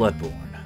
[0.00, 0.58] Bloodborne,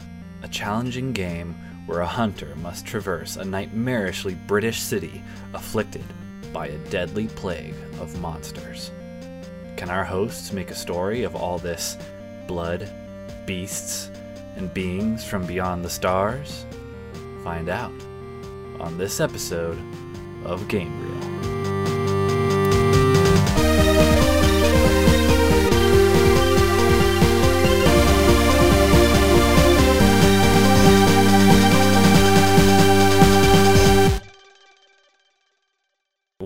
[0.45, 5.25] a challenging game where a hunter must traverse a nightmarishly British city
[5.55, 6.05] afflicted
[6.53, 8.93] by a deadly plague of monsters.
[9.77, 11.99] Can our hosts make a story of all this
[12.47, 12.89] blood,
[13.45, 14.09] beasts,
[14.55, 16.65] and beings from beyond the stars?
[17.43, 17.91] Find out
[18.79, 19.81] on this episode
[20.45, 21.24] of Game Reel.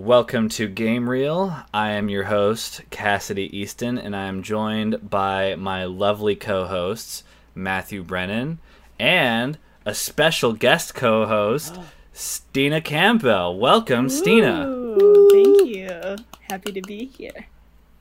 [0.09, 1.55] Welcome to Game Reel.
[1.71, 7.23] I am your host, Cassidy Easton, and I am joined by my lovely co hosts,
[7.53, 8.57] Matthew Brennan,
[8.97, 11.85] and a special guest co host, oh.
[12.11, 13.59] Stina Campbell.
[13.59, 14.67] Welcome, Stina.
[14.67, 16.15] Ooh, thank you.
[16.49, 17.45] Happy to be here.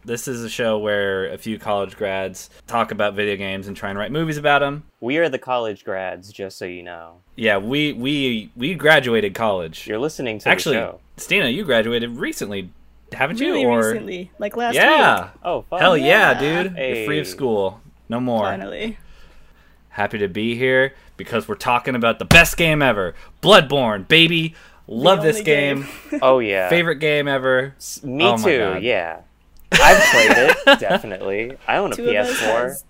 [0.08, 3.90] This is a show where a few college grads talk about video games and try
[3.90, 4.84] and write movies about them.
[5.00, 7.20] We are the college grads, just so you know.
[7.36, 9.86] Yeah, we we we graduated college.
[9.86, 10.88] You're listening to Actually, the show.
[10.88, 12.70] Actually, Stina, you graduated recently,
[13.12, 13.54] haven't you?
[13.56, 15.24] Or recently, like last yeah.
[15.24, 15.30] week.
[15.44, 15.78] Oh, fun.
[15.78, 16.62] Hell yeah, Yeah.
[16.62, 16.76] dude.
[16.78, 17.82] You're free of school.
[18.08, 18.44] No more.
[18.44, 18.96] Finally.
[19.90, 24.54] Happy to be here because we're talking about the best game ever Bloodborne, baby.
[24.86, 25.82] Love this game.
[26.10, 26.20] game.
[26.22, 26.70] Oh yeah.
[26.70, 27.74] Favorite game ever.
[27.76, 28.78] S- Me Oh too.
[28.80, 29.20] Yeah.
[29.72, 31.56] I've played it definitely.
[31.66, 32.82] I own a Two PS4.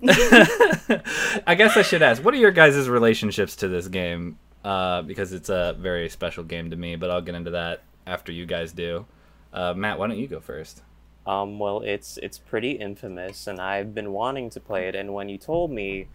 [1.46, 4.38] I guess I should ask, what are your guys' relationships to this game?
[4.64, 8.32] Uh, because it's a very special game to me, but I'll get into that after
[8.32, 9.06] you guys do.
[9.52, 10.82] Uh, Matt, why don't you go first?
[11.26, 14.94] Um, well, it's it's pretty infamous, and I've been wanting to play it.
[14.94, 16.08] And when you told me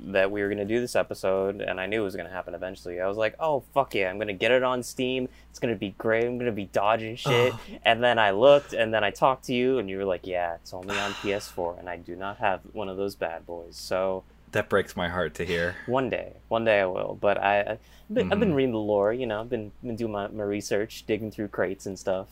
[0.00, 3.00] that we were gonna do this episode, and I knew it was gonna happen eventually,
[3.00, 4.10] I was like, "Oh fuck yeah!
[4.10, 5.28] I'm gonna get it on Steam.
[5.50, 6.24] It's gonna be great.
[6.24, 9.78] I'm gonna be dodging shit." And then I looked, and then I talked to you,
[9.78, 12.88] and you were like, "Yeah, it's only on PS4, and I do not have one
[12.88, 15.76] of those bad boys." So That breaks my heart to hear.
[15.86, 17.16] one day, one day I will.
[17.20, 19.12] But I, I I've, been, I've been reading the lore.
[19.12, 22.28] You know, I've been been doing my, my research, digging through crates and stuff.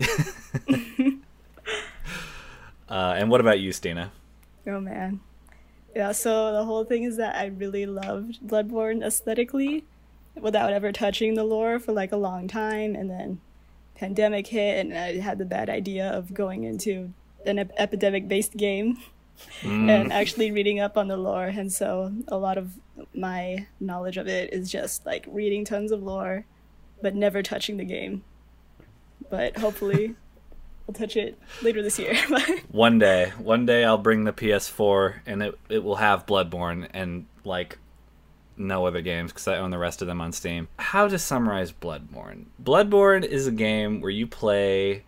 [2.88, 4.10] Uh, and what about you, Stina?
[4.66, 5.20] oh man.
[5.94, 9.84] Yeah, so the whole thing is that I really loved Bloodborne aesthetically
[10.40, 13.40] without ever touching the lore for like a long time and then
[13.96, 17.12] pandemic hit and I had the bad idea of going into
[17.44, 18.98] an ep- epidemic based game
[19.62, 22.78] Mm, and actually reading up on the lore and so a lot of
[23.14, 26.44] my knowledge of it is just like reading tons of lore
[27.02, 28.22] but never touching the game.
[29.30, 30.16] But hopefully
[30.90, 32.16] i'll touch it later this year
[32.72, 37.26] one day, one day I'll bring the PS4 and it, it will have Bloodborne and
[37.44, 37.78] like
[38.56, 40.66] no other games because I own the rest of them on Steam.
[40.78, 42.46] How to summarize Bloodborne?
[42.62, 45.04] Bloodborne is a game where you play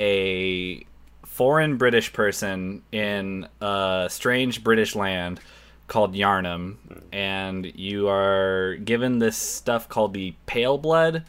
[0.00, 0.86] a
[1.26, 5.38] foreign British person in a strange British land
[5.86, 6.76] called Yharnam,
[7.12, 11.24] and you are given this stuff called the Pale Blood,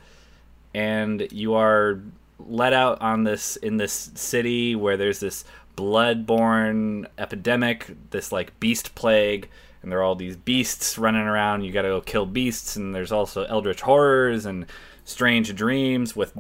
[0.74, 2.00] and you are
[2.40, 5.44] let out on this in this city where there's this
[5.76, 9.50] blood-borne epidemic, this like beast plague,
[9.82, 11.64] and there are all these beasts running around.
[11.64, 14.66] You got to go kill beasts, and there's also eldritch horrors and
[15.06, 16.38] strange dreams with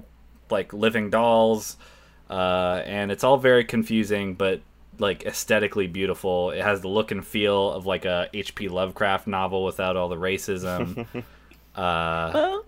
[0.49, 1.77] like living dolls,
[2.29, 4.61] uh, and it's all very confusing, but
[4.99, 6.51] like aesthetically beautiful.
[6.51, 8.69] It has the look and feel of like a H.P.
[8.69, 11.05] Lovecraft novel without all the racism.
[11.75, 12.65] uh, well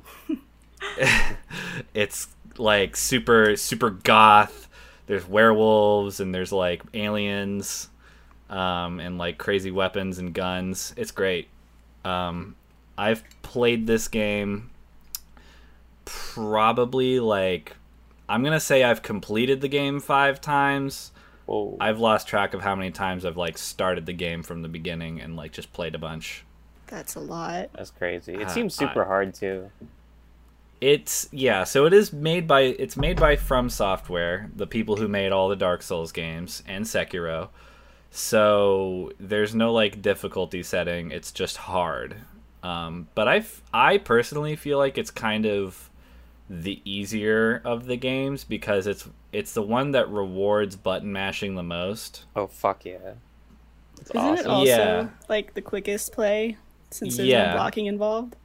[1.94, 2.28] it's
[2.60, 4.68] like super super goth
[5.08, 7.90] there's werewolves and there's like aliens
[8.50, 11.48] um, and like crazy weapons and guns it's great
[12.06, 12.56] um,
[12.98, 14.70] i've played this game
[16.06, 17.76] probably like
[18.28, 21.12] i'm gonna say i've completed the game five times
[21.46, 21.78] Whoa.
[21.80, 25.22] i've lost track of how many times i've like started the game from the beginning
[25.22, 26.44] and like just played a bunch
[26.88, 28.34] that's a lot That's crazy.
[28.34, 29.70] It Uh, seems super I- hard too.
[30.82, 35.08] It's yeah, so it is made by it's made by From Software, the people who
[35.08, 37.50] made all the Dark Souls games and Sekiro.
[38.12, 42.16] So there's no like difficulty setting, it's just hard.
[42.64, 43.44] Um, but I
[43.74, 45.90] I personally feel like it's kind of
[46.50, 51.64] the easier of the games because it's it's the one that rewards button mashing the
[51.64, 52.26] most.
[52.36, 53.14] Oh fuck yeah.
[54.00, 54.46] It's isn't awesome.
[54.46, 55.08] it also Yeah.
[55.28, 56.58] like the quickest play
[56.90, 57.48] since there's Yeah.
[57.52, 58.36] no blocking involved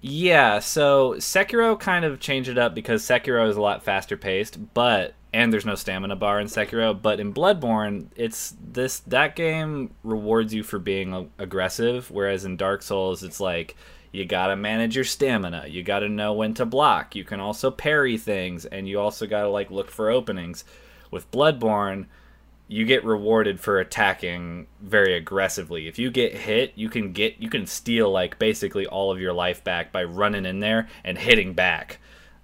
[0.00, 4.74] Yeah, so Sekiro kind of changed it up because Sekiro is a lot faster paced,
[4.74, 9.94] but and there's no stamina bar in Sekiro, but in Bloodborne, it's this that game
[10.02, 13.76] rewards you for being aggressive, whereas in Dark Souls it's like
[14.12, 17.40] you got to manage your stamina, you got to know when to block, you can
[17.40, 20.64] also parry things and you also got to like look for openings.
[21.10, 22.06] With Bloodborne,
[22.68, 25.86] you get rewarded for attacking very aggressively.
[25.86, 29.32] If you get hit, you can get you can steal like basically all of your
[29.32, 32.00] life back by running in there and hitting back.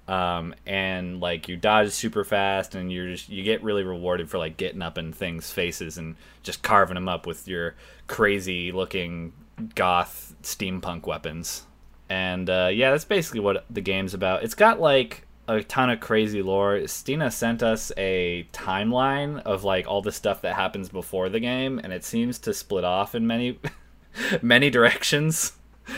[0.06, 4.38] Um, and like you dodge super fast and you're just you get really rewarded for
[4.38, 7.74] like getting up in things faces and just carving them up with your
[8.06, 9.32] crazy looking
[9.74, 11.66] goth steampunk weapons.
[12.08, 14.44] And uh, yeah, that's basically what the game's about.
[14.44, 16.86] It's got like a ton of crazy lore.
[16.86, 21.80] Stina sent us a timeline of like all the stuff that happens before the game,
[21.82, 23.58] and it seems to split off in many,
[24.42, 25.52] many directions,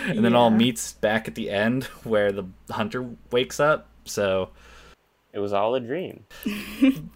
[0.06, 3.88] and then all meets back at the end where the hunter wakes up.
[4.04, 4.50] So,
[5.32, 6.24] It was all a dream.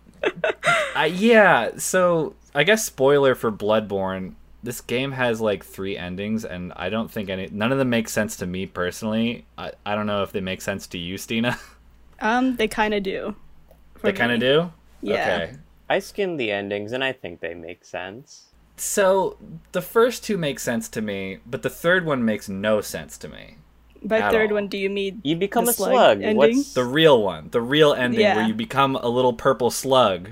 [0.96, 1.70] uh, yeah.
[1.76, 4.34] So I guess spoiler for Bloodborne.
[4.62, 8.08] This game has like three endings, and I don't think any none of them make
[8.08, 9.46] sense to me personally.
[9.56, 11.58] I, I don't know if they make sense to you, Stina.
[12.20, 13.36] Um, they kind of do.
[14.02, 14.72] they kind of do.
[15.02, 15.14] Yeah.
[15.44, 15.56] Okay.
[15.88, 18.46] I skimmed the endings and I think they make sense.
[18.76, 19.36] So
[19.72, 23.28] the first two make sense to me, but the third one makes no sense to
[23.28, 23.56] me.
[24.02, 24.56] By third all.
[24.56, 26.22] one, do you mean You become The a slug slug.
[26.22, 26.36] ending?
[26.36, 30.30] What's The real one, the real ending where you become a little purple slug.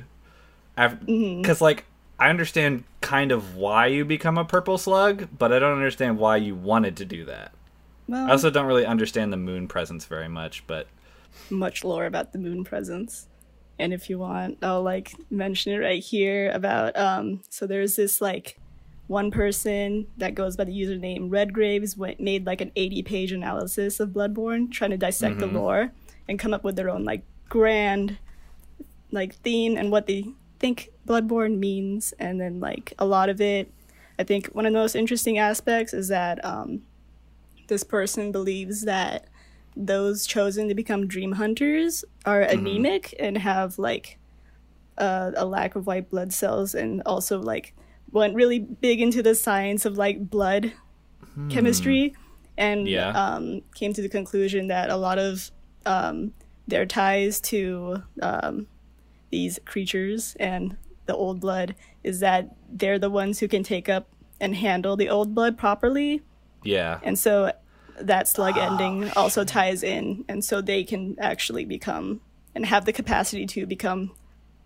[0.76, 1.64] Because Mm-hmm.
[1.64, 1.84] like
[2.18, 6.36] I understand kind of why you become a purple slug, but I don't understand why
[6.36, 7.52] you wanted to do that.
[8.08, 10.86] well, I also don't really understand the moon presence very much, but
[11.50, 13.28] much lore about the moon presence.
[13.78, 18.20] And if you want, I'll like mention it right here about um so there's this
[18.20, 18.58] like
[19.06, 24.00] one person that goes by the username Redgraves went made like an 80 page analysis
[24.00, 25.92] of Bloodborne trying to dissect the lore
[26.28, 28.18] and come up with their own like grand
[29.12, 30.24] like theme and what they
[30.58, 33.72] think Bloodborne means and then like a lot of it
[34.18, 36.82] I think one of the most interesting aspects is that um
[37.68, 39.28] this person believes that
[39.76, 44.18] those chosen to become dream hunters are anemic and have like
[44.98, 47.74] uh, a lack of white blood cells and also like
[48.10, 50.72] went really big into the science of like blood
[51.50, 52.14] chemistry
[52.56, 53.10] and Yeah.
[53.10, 55.50] um, came to the conclusion that a lot of
[55.84, 56.32] um,
[56.66, 58.66] their ties to um,
[59.30, 64.08] these creatures and the old blood is that they're the ones who can take up
[64.40, 66.22] and handle the old blood properly
[66.64, 66.98] yeah.
[67.02, 67.52] and so
[68.00, 72.20] that slug ending also ties in and so they can actually become
[72.54, 74.12] and have the capacity to become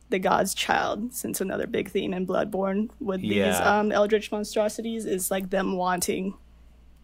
[0.09, 5.31] the god's child since another big theme in bloodborne with these um, eldritch monstrosities is
[5.31, 6.35] like them wanting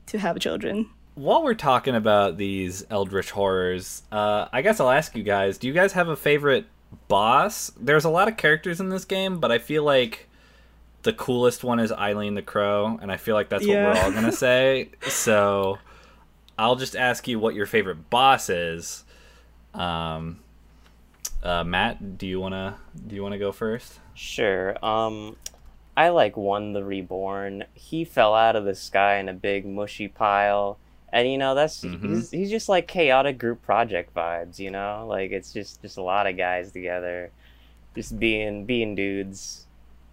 [0.07, 5.17] to have children While we're talking about these eldritch horrors, uh, I guess I'll ask
[5.17, 6.67] you guys: Do you guys have a favorite
[7.09, 7.73] boss?
[7.81, 10.29] There's a lot of characters in this game, but I feel like
[11.05, 14.13] the coolest one is Eileen the Crow, and I feel like that's what we're all
[14.13, 14.91] gonna say.
[15.09, 15.79] So
[16.59, 19.05] I'll just ask you what your favorite boss is.
[19.75, 20.41] Um,
[21.43, 24.01] uh, Matt, do you wanna do you wanna go first?
[24.15, 24.85] Sure.
[24.85, 25.37] Um,
[25.97, 27.65] I like one the reborn.
[27.75, 30.79] He fell out of the sky in a big mushy pile,
[31.13, 34.59] and you know that's he's, he's just like chaotic group project vibes.
[34.59, 37.31] You know, like it's just just a lot of guys together,
[37.95, 39.67] just being being dudes.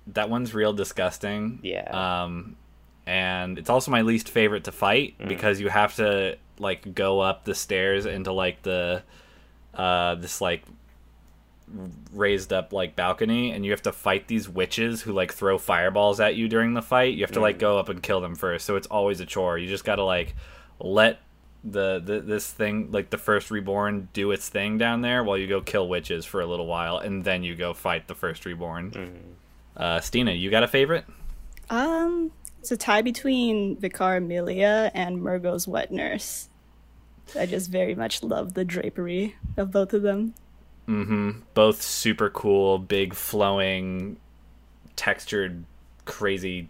[0.08, 1.60] That one's real disgusting.
[1.64, 2.24] Yeah.
[2.24, 2.58] Um,
[3.06, 7.44] and it's also my least favorite to fight because you have to like go up
[7.46, 9.04] the stairs into like the
[9.74, 10.64] uh this like
[12.14, 16.20] raised up like balcony and you have to fight these witches who like throw fireballs
[16.20, 17.16] at you during the fight.
[17.16, 18.66] You have to like go up and kill them first.
[18.66, 19.58] So it's always a chore.
[19.58, 20.36] You just got to like
[20.80, 21.20] let
[21.64, 25.48] the, the this thing like the first reborn do its thing down there while you
[25.48, 29.36] go kill witches for a little while and then you go fight the first reborn.
[29.76, 31.06] Uh Stina, you got a favorite?
[31.70, 32.32] um
[32.64, 36.48] it's a tie between vicar amelia and Mergo's wet nurse
[37.38, 40.34] i just very much love the drapery of both of them
[40.88, 41.40] Mm-hmm.
[41.54, 44.18] both super cool, big flowing,
[44.98, 45.64] textured,
[46.04, 46.68] crazy,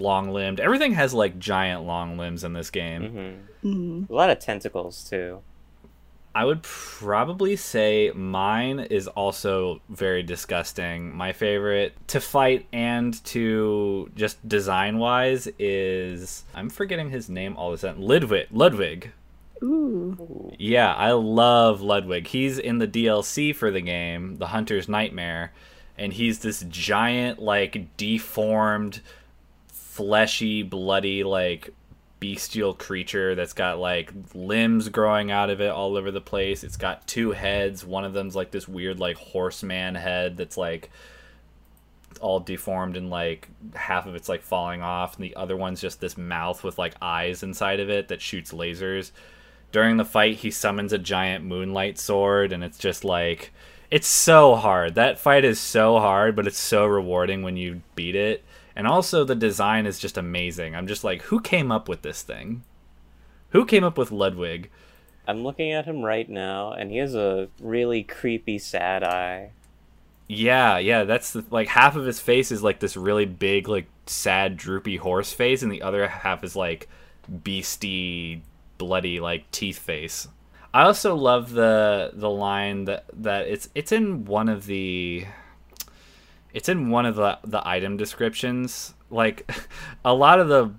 [0.00, 0.58] long limbed.
[0.58, 3.38] Everything has like giant long limbs in this game.
[3.62, 4.12] Mm-hmm.
[4.12, 5.40] A lot of tentacles too.
[6.36, 11.16] I would probably say mine is also very disgusting.
[11.16, 17.68] My favorite to fight and to just design wise is I'm forgetting his name all
[17.68, 18.02] of a sudden.
[18.02, 18.48] Ludwig.
[18.50, 19.12] Ludwig.
[19.62, 22.26] ooh Yeah, I love Ludwig.
[22.26, 25.54] He's in the DLC for the game, The Hunter's Nightmare,
[25.96, 29.00] and he's this giant, like, deformed,
[29.68, 31.70] fleshy, bloody, like,
[32.20, 36.64] bestial creature that's got, like, limbs growing out of it all over the place.
[36.64, 37.84] It's got two heads.
[37.84, 40.90] One of them's, like, this weird, like, horseman head that's, like,
[42.20, 46.00] all deformed and like half of it's like falling off and the other one's just
[46.00, 49.10] this mouth with like eyes inside of it that shoots lasers
[49.70, 53.52] during the fight he summons a giant moonlight sword and it's just like
[53.90, 54.94] It's so hard.
[54.96, 58.44] That fight is so hard, but it's so rewarding when you beat it.
[58.76, 60.76] And also the design is just amazing.
[60.76, 62.62] I'm just like, who came up with this thing?
[63.50, 64.70] Who came up with Ludwig?
[65.26, 69.50] I'm looking at him right now, and he has a really creepy, sad eye.
[70.28, 73.86] Yeah, yeah, that's the, like half of his face is like this really big, like
[74.06, 76.88] sad, droopy horse face, and the other half is like
[77.42, 78.42] beastie,
[78.78, 80.28] bloody, like teeth face.
[80.74, 85.26] I also love the the line that that it's it's in one of the
[86.56, 88.94] it's in one of the the item descriptions.
[89.10, 89.48] Like
[90.04, 90.72] a lot of the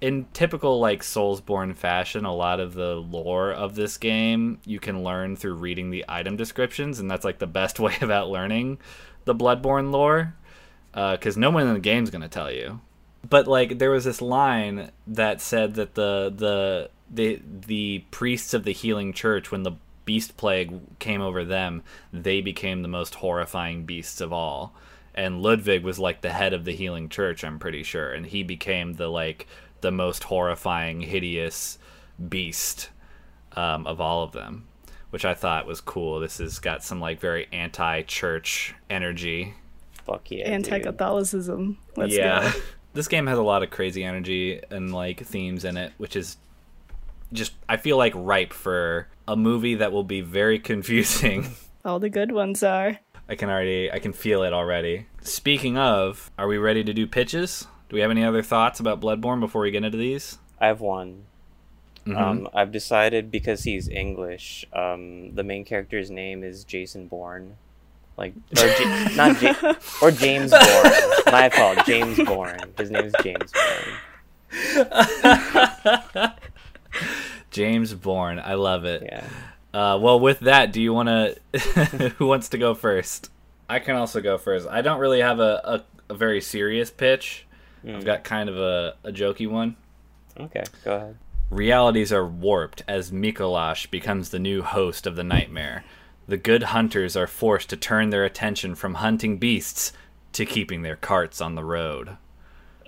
[0.00, 5.04] in typical like Soulsborne fashion, a lot of the lore of this game you can
[5.04, 8.78] learn through reading the item descriptions, and that's like the best way about learning
[9.24, 10.34] the Bloodborne lore,
[10.90, 12.80] because uh, no one in the game's gonna tell you.
[13.28, 18.64] But like, there was this line that said that the the the the priests of
[18.64, 23.84] the Healing Church, when the beast plague came over them, they became the most horrifying
[23.84, 24.74] beasts of all.
[25.14, 28.42] And Ludwig was like the head of the Healing Church, I'm pretty sure, and he
[28.42, 29.46] became the like
[29.80, 31.78] the most horrifying, hideous
[32.28, 32.90] beast
[33.56, 34.66] um, of all of them,
[35.10, 36.20] which I thought was cool.
[36.20, 39.54] This has got some like very anti-church energy.
[40.04, 41.78] Fuck yeah, anti-Catholicism.
[41.96, 42.60] Let's yeah, go.
[42.94, 46.36] this game has a lot of crazy energy and like themes in it, which is
[47.32, 51.54] just I feel like ripe for a movie that will be very confusing.
[51.84, 52.98] All the good ones are.
[53.30, 55.06] I can already I can feel it already.
[55.22, 57.68] Speaking of, are we ready to do pitches?
[57.88, 60.38] Do we have any other thoughts about Bloodborne before we get into these?
[60.60, 61.26] I have one.
[62.06, 62.16] Mm-hmm.
[62.16, 67.56] Um, I've decided because he's English, um, the main character's name is Jason Bourne,
[68.16, 69.54] like or J- not J-
[70.02, 70.92] or James Bourne.
[71.26, 72.58] My fault, James Bourne.
[72.78, 74.90] His name is James Bourne.
[77.50, 79.02] James Bourne, I love it.
[79.04, 79.24] Yeah.
[79.72, 81.58] Uh, well, with that, do you want to?
[82.18, 83.30] who wants to go first?
[83.68, 84.66] I can also go first.
[84.68, 87.46] I don't really have a, a, a very serious pitch.
[87.84, 87.96] Mm.
[87.96, 89.76] I've got kind of a, a jokey one.
[90.38, 91.16] Okay, go ahead.
[91.50, 95.84] Realities are warped as Micolash becomes the new host of the nightmare.
[96.28, 99.92] The good hunters are forced to turn their attention from hunting beasts
[100.32, 102.16] to keeping their carts on the road.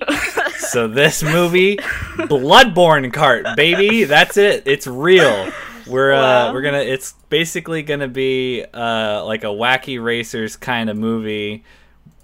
[0.59, 4.62] so this movie, Bloodborne cart, baby, that's it.
[4.67, 5.51] It's real.
[5.87, 6.49] We're uh, wow.
[6.49, 6.79] uh, we're gonna.
[6.79, 11.65] It's basically gonna be uh, like a wacky racers kind of movie,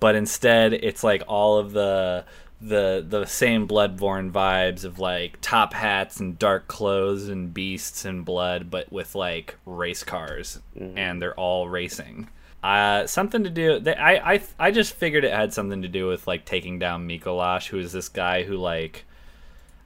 [0.00, 2.24] but instead it's like all of the
[2.60, 8.24] the the same bloodborne vibes of like top hats and dark clothes and beasts and
[8.24, 10.98] blood but with like race cars mm-hmm.
[10.98, 12.28] and they're all racing
[12.64, 16.08] uh something to do they, I, I i just figured it had something to do
[16.08, 19.04] with like taking down Micolash who is this guy who like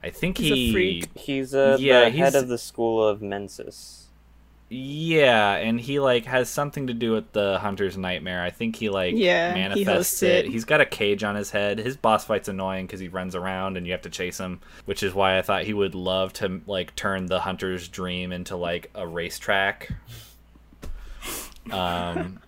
[0.03, 1.17] i think he's he a freak.
[1.17, 4.03] he's a yeah, the he's, head of the school of mensis
[4.75, 8.41] yeah, and he like has something to do with the hunter's nightmare.
[8.41, 10.45] I think he like yeah, manifests he it.
[10.45, 10.51] it.
[10.51, 11.77] He's got a cage on his head.
[11.77, 15.03] His boss fight's annoying because he runs around and you have to chase him, which
[15.03, 18.89] is why I thought he would love to like turn the hunter's dream into like
[18.95, 19.91] a racetrack.
[21.69, 22.39] Um,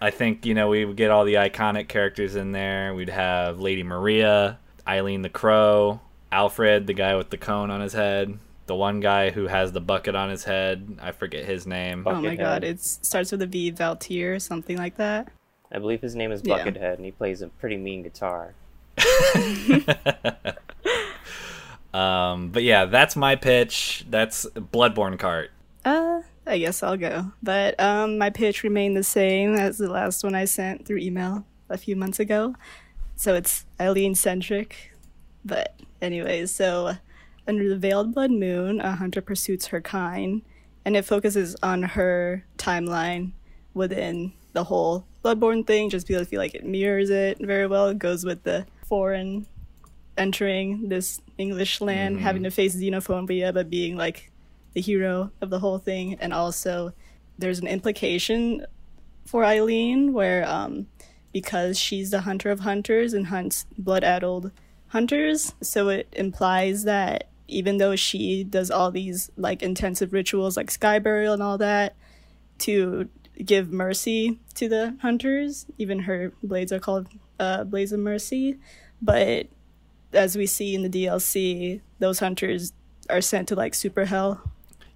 [0.00, 2.94] I think you know we would get all the iconic characters in there.
[2.94, 7.92] We'd have Lady Maria, Eileen the Crow, Alfred, the guy with the cone on his
[7.92, 8.38] head
[8.70, 10.96] the one guy who has the bucket on his head.
[11.02, 12.04] I forget his name.
[12.06, 15.26] oh my god, it starts with a V, Valtr, something like that.
[15.72, 16.92] I believe his name is Buckethead, yeah.
[16.92, 18.54] and he plays a pretty mean guitar.
[21.92, 24.06] um, but yeah, that's my pitch.
[24.08, 25.50] That's Bloodborne cart.
[25.84, 27.32] Uh, I guess I'll go.
[27.42, 31.44] But um, my pitch remained the same as the last one I sent through email
[31.68, 32.54] a few months ago.
[33.16, 34.92] So it's Eileen centric.
[35.44, 36.94] But anyways, so
[37.46, 40.42] under the veiled blood moon, a hunter pursues her kind,
[40.84, 43.32] and it focuses on her timeline
[43.74, 47.88] within the whole Bloodborne thing, just because I feel like it mirrors it very well.
[47.88, 49.46] It goes with the foreign
[50.16, 52.24] entering this English land, mm-hmm.
[52.24, 54.30] having to face xenophobia, but being like
[54.72, 56.16] the hero of the whole thing.
[56.20, 56.92] And also,
[57.38, 58.66] there's an implication
[59.26, 60.86] for Eileen where, um,
[61.32, 64.50] because she's the hunter of hunters and hunts blood addled
[64.90, 70.70] hunters, so it implies that even though she does all these like intensive rituals like
[70.70, 71.96] sky burial and all that
[72.58, 73.08] to
[73.44, 78.58] give mercy to the hunters even her blades are called uh, blades of mercy.
[79.02, 79.46] But
[80.12, 82.72] as we see in the dlc those hunters
[83.08, 84.40] are sent to like super hell.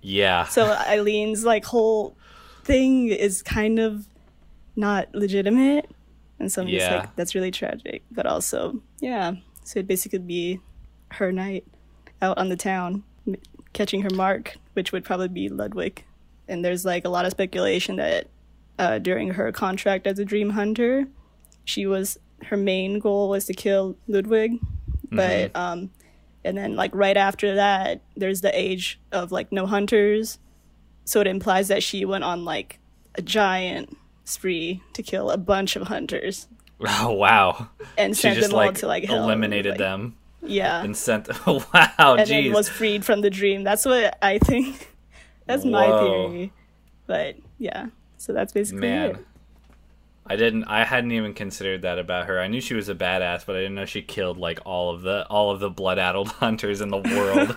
[0.00, 0.44] Yeah.
[0.44, 2.16] So eileen's like whole
[2.64, 4.06] thing is kind of
[4.76, 5.90] not legitimate.
[6.38, 6.78] And so i'm yeah.
[6.78, 8.02] just like that's really tragic.
[8.10, 9.34] But also yeah
[9.64, 10.60] so it'd basically be
[11.12, 11.66] her night
[12.22, 13.02] out on the town
[13.72, 16.04] catching her mark, which would probably be Ludwig.
[16.48, 18.28] And there's like a lot of speculation that
[18.78, 21.06] uh, during her contract as a dream hunter,
[21.64, 24.58] she was her main goal was to kill Ludwig,
[25.10, 25.90] but um,
[26.44, 30.38] and then like right after that, there's the age of like no hunters,
[31.04, 32.78] so it implies that she went on like
[33.14, 36.48] a giant spree to kill a bunch of hunters
[36.86, 37.68] Oh wow.
[37.96, 39.22] and She sent just them all like, to like hell.
[39.24, 41.28] eliminated like, them Yeah, and sent.
[41.46, 42.28] wow, and jeez.
[42.28, 43.64] then was freed from the dream.
[43.64, 44.92] That's what I think.
[45.46, 46.52] That's my theory.
[47.06, 49.10] But yeah, so that's basically Man.
[49.10, 49.26] it.
[50.26, 50.64] I didn't.
[50.64, 52.40] I hadn't even considered that about her.
[52.40, 55.02] I knew she was a badass, but I didn't know she killed like all of
[55.02, 57.56] the all of the blood-addled hunters in the world.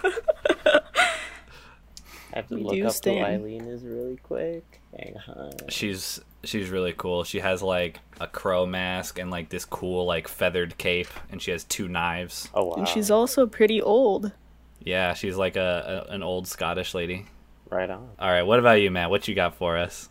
[2.33, 3.19] I have to We look do up stand.
[3.19, 4.81] who Eileen is really quick.
[4.97, 5.51] Hang on.
[5.69, 7.23] she's she's really cool.
[7.23, 11.51] She has like a crow mask and like this cool like feathered cape, and she
[11.51, 12.49] has two knives.
[12.53, 12.73] Oh wow.
[12.77, 14.31] And she's also pretty old.
[14.79, 17.25] Yeah, she's like a, a an old Scottish lady.
[17.69, 18.09] right on.
[18.19, 19.09] All right, what about you, Matt?
[19.09, 20.09] What you got for us?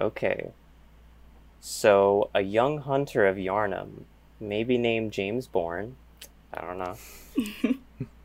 [0.00, 0.50] Okay.
[1.60, 4.04] So, a young hunter of Yharnam,
[4.38, 5.96] maybe named James Bourne.
[6.54, 6.96] I don't know.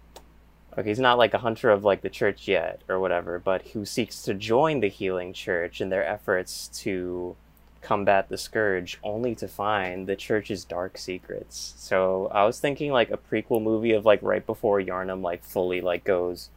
[0.77, 3.85] okay, he's not like a hunter of like the church yet or whatever, but who
[3.85, 7.35] seeks to join the healing church in their efforts to
[7.81, 11.73] combat the scourge only to find the church's dark secrets.
[11.77, 15.81] So, I was thinking like a prequel movie of like right before Yharnam like fully
[15.81, 16.49] like goes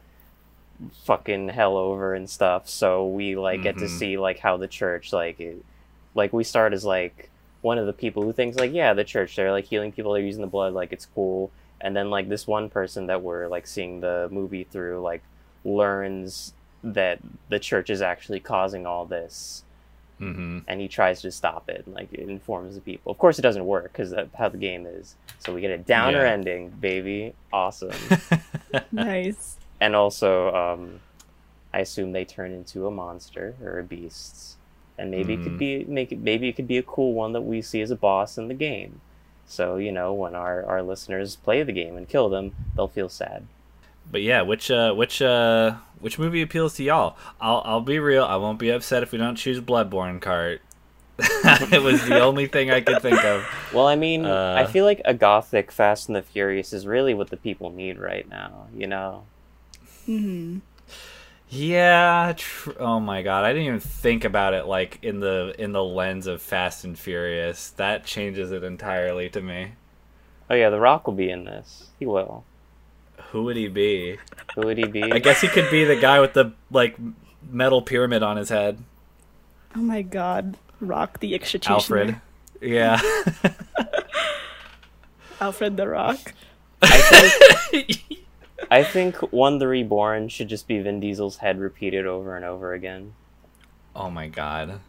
[1.03, 2.67] fucking hell over and stuff.
[2.69, 3.89] So we like get to Mhm.
[3.89, 5.63] see like how the church like it,
[6.13, 7.29] like we start as like
[7.61, 10.21] one of the people who thinks like yeah the church they're like healing people they're
[10.21, 11.49] using the blood like it's cool
[11.85, 15.21] and then like this one person that we're like seeing the movie through like
[15.63, 19.61] learns that the church is actually causing all this
[20.21, 20.59] Mm-hmm.
[20.69, 23.41] and he tries to stop it and like it informs the people of course it
[23.41, 26.31] doesn't work because that's how the game is so we get a downer Yeah.
[26.31, 27.91] ending baby awesome
[28.93, 29.57] Nice.
[29.81, 31.01] and also um,
[31.73, 34.55] I assume they turn into a monster or a beast,
[34.97, 35.43] and maybe it Mhm.
[35.43, 37.91] could be make it maybe it could be a cool one that we see as
[37.91, 39.01] a boss in the game.
[39.47, 43.09] So you know when our our listeners play the game and kill them, they'll feel
[43.09, 43.45] sad.
[44.11, 47.17] But yeah, which uh, which uh, which movie appeals to y'all?
[47.41, 48.23] I'll I'll be real.
[48.23, 50.61] I won't be upset if we don't choose Bloodborne cart.
[51.19, 53.45] it was the only thing I could think of.
[53.73, 54.67] Well, I mean, I Uh.
[54.67, 58.27] feel like a gothic Fast and the Furious is really what the people need right
[58.29, 58.67] now.
[58.75, 59.23] You know,
[60.05, 60.57] hmm
[61.55, 62.33] Yeah.
[62.35, 65.83] Tr- oh my god, I didn't even think about it like in the in the
[65.83, 67.69] lens of Fast and Furious.
[67.71, 69.73] That changes it entirely to me.
[70.49, 71.87] oh yeah, The Rock will be in this.
[71.99, 72.43] He will.
[73.31, 74.17] Who would he be?
[74.55, 75.03] Who would he be?
[75.03, 76.97] I guess he could be the guy with the like
[77.49, 78.79] metal pyramid on his head.
[79.75, 80.57] Oh my god.
[80.81, 81.75] Rock the executioner.
[81.75, 82.21] Alfred.
[82.61, 82.99] Yeah.
[85.41, 86.33] Alfred the Rock.
[86.81, 88.17] I think
[88.71, 92.73] I think One the Reborn should just be Vin Diesel's head repeated over and over
[92.73, 93.13] again.
[93.95, 94.79] Oh my god.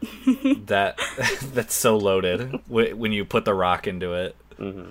[0.66, 0.98] that
[1.52, 4.36] that's so loaded when you put the rock into it.
[4.56, 4.84] hmm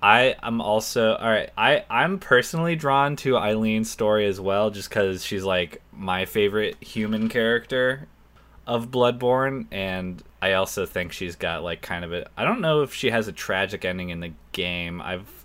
[0.00, 1.50] I am also all right.
[1.58, 6.76] I I'm personally drawn to Eileen's story as well, just because she's like my favorite
[6.80, 8.06] human character
[8.66, 12.28] of Bloodborne, and I also think she's got like kind of a.
[12.36, 15.00] I don't know if she has a tragic ending in the game.
[15.00, 15.37] I've.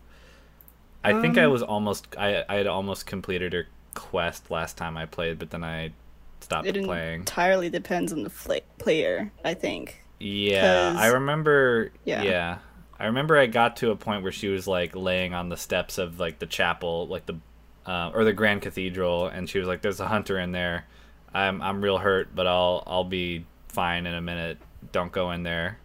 [1.04, 2.08] I think I Um, was almost.
[2.18, 5.94] I I had almost completed her quest last time I played, but then I
[6.42, 6.86] stopped playing.
[6.86, 7.20] It playing.
[7.22, 10.06] entirely depends on the fla- player, I think.
[10.20, 11.92] Yeah, I remember.
[12.06, 12.24] Yeah.
[12.24, 12.58] Yeah.
[13.00, 15.98] I remember I got to a point where she was like laying on the steps
[15.98, 17.40] of like the chapel, like the
[17.86, 20.86] uh, or the Grand Cathedral, and she was like, "There's a hunter in there.
[21.34, 24.60] I'm I'm real hurt, but I'll I'll be fine in a minute.
[24.92, 25.80] Don't go in there."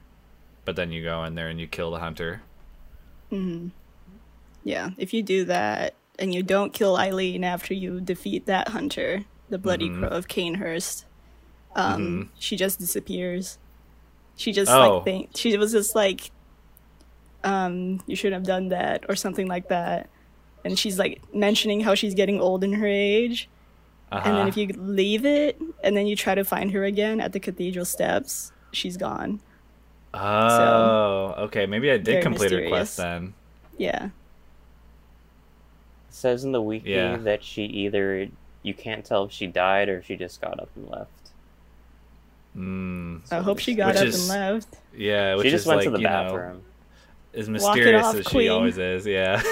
[0.64, 2.42] But then you go in there and you kill the hunter.
[3.30, 3.68] hmm
[4.64, 9.24] Yeah, if you do that and you don't kill Eileen after you defeat that hunter,
[9.48, 9.98] the Bloody Mhm.
[10.00, 11.04] Crow of Cainhurst,
[11.76, 12.28] um, Mhm.
[12.38, 13.58] she just disappears.
[14.36, 14.96] She just Oh.
[14.96, 16.30] like think she was just like,
[17.44, 20.08] um, you shouldn't have done that or something like that,
[20.64, 23.48] and she's like mentioning how she's getting old in her age,
[24.10, 24.28] Uh-huh.
[24.28, 27.32] and then if you leave it and then you try to find her again at
[27.32, 29.40] the cathedral steps, she's gone.
[30.14, 31.66] oh, okay.
[31.66, 33.34] Maybe I did complete her quest then.
[33.76, 34.08] Yeah.
[36.08, 37.16] It says in the wiki Yeah.
[37.18, 38.28] that she either
[38.62, 41.10] you can't tell if she died or if she just got up and left.
[42.56, 43.20] Mm.
[43.32, 44.76] I hope she got up is- and left.
[44.96, 46.62] Yeah, which she just is went like, to the you know, bathroom.
[47.34, 49.06] as mysterious off, as she always is.
[49.06, 49.42] Yeah.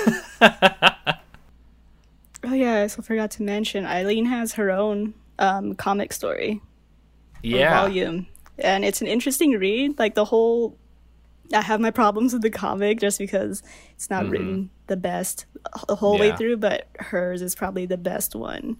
[2.44, 6.60] Oh yeah, I also forgot to mention Eileen has her own um, comic story
[7.42, 7.80] yeah.
[7.82, 8.26] volume,
[8.58, 9.98] and it's an interesting read.
[9.98, 10.76] Like the whole,
[11.52, 13.62] I have my problems with the comic just because
[13.94, 14.30] it's not Mhm.
[14.30, 15.46] written the best
[15.88, 18.76] the whole way through, but hers is probably the best one.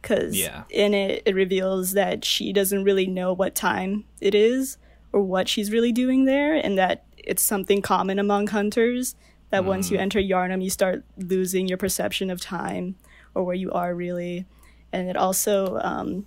[0.00, 0.64] Because Yeah.
[0.70, 4.78] in it it reveals that she doesn't really know what time it is
[5.12, 9.14] or what she's really doing there and that it's something common among hunters
[9.50, 12.94] that once you enter yharnam you start losing your perception of time
[13.34, 14.46] or where you are really.
[14.92, 16.26] And it also um,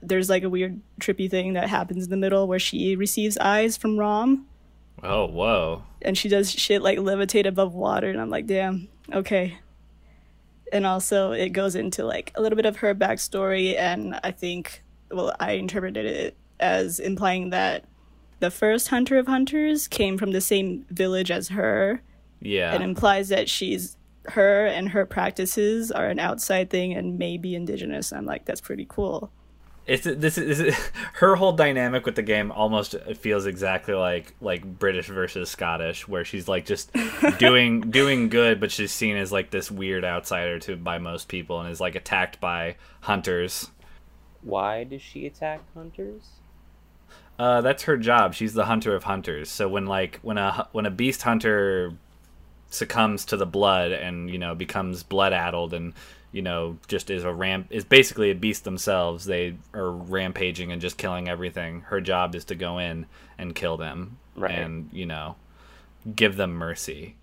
[0.00, 3.76] there's like a weird trippy thing that happens in the middle where she receives eyes
[3.76, 4.46] from rom
[5.04, 5.82] Oh, whoa.
[6.02, 9.58] and she does shit like levitate above water and i'm like damn okay
[10.72, 14.82] and also it goes into like a little bit of her backstory and i think
[15.10, 17.84] well i interpreted it as implying that
[18.40, 22.00] the first hunter of hunters came from the same village as her
[22.40, 22.74] Yeah.
[22.74, 23.96] it implies that she's
[24.28, 28.86] her and her practices are an outside thing and maybe indigenous i'm like that's pretty
[28.88, 29.30] cool
[29.86, 30.74] It's this is, this is
[31.14, 36.24] her whole dynamic with the game almost feels exactly like like British versus Scottish, where
[36.24, 36.90] she's like just
[37.38, 41.60] doing doing good, but she's seen as like this weird outsider to by most people,
[41.60, 43.70] and is like attacked by hunters.
[44.42, 46.22] Why does she attack hunters?
[47.38, 48.34] Uh, that's her job.
[48.34, 49.50] She's the hunter of hunters.
[49.50, 51.92] So when like when a when a beast hunter
[52.70, 55.92] succumbs to the blood and you know becomes blood addled and
[56.34, 59.24] you know just is a ramp is basically a beast themselves.
[59.24, 61.82] They are rampaging and just killing everything.
[61.82, 63.06] Her job is to go in
[63.38, 64.50] and kill them Right.
[64.58, 65.36] and you know
[66.16, 67.14] give them mercy.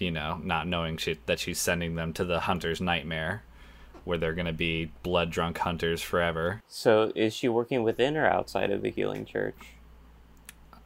[0.00, 3.42] You know, not knowing she, that she's sending them to the hunter's nightmare,
[4.04, 6.62] where they're gonna be blood drunk hunters forever.
[6.66, 9.54] So is she working within or outside of the healing church?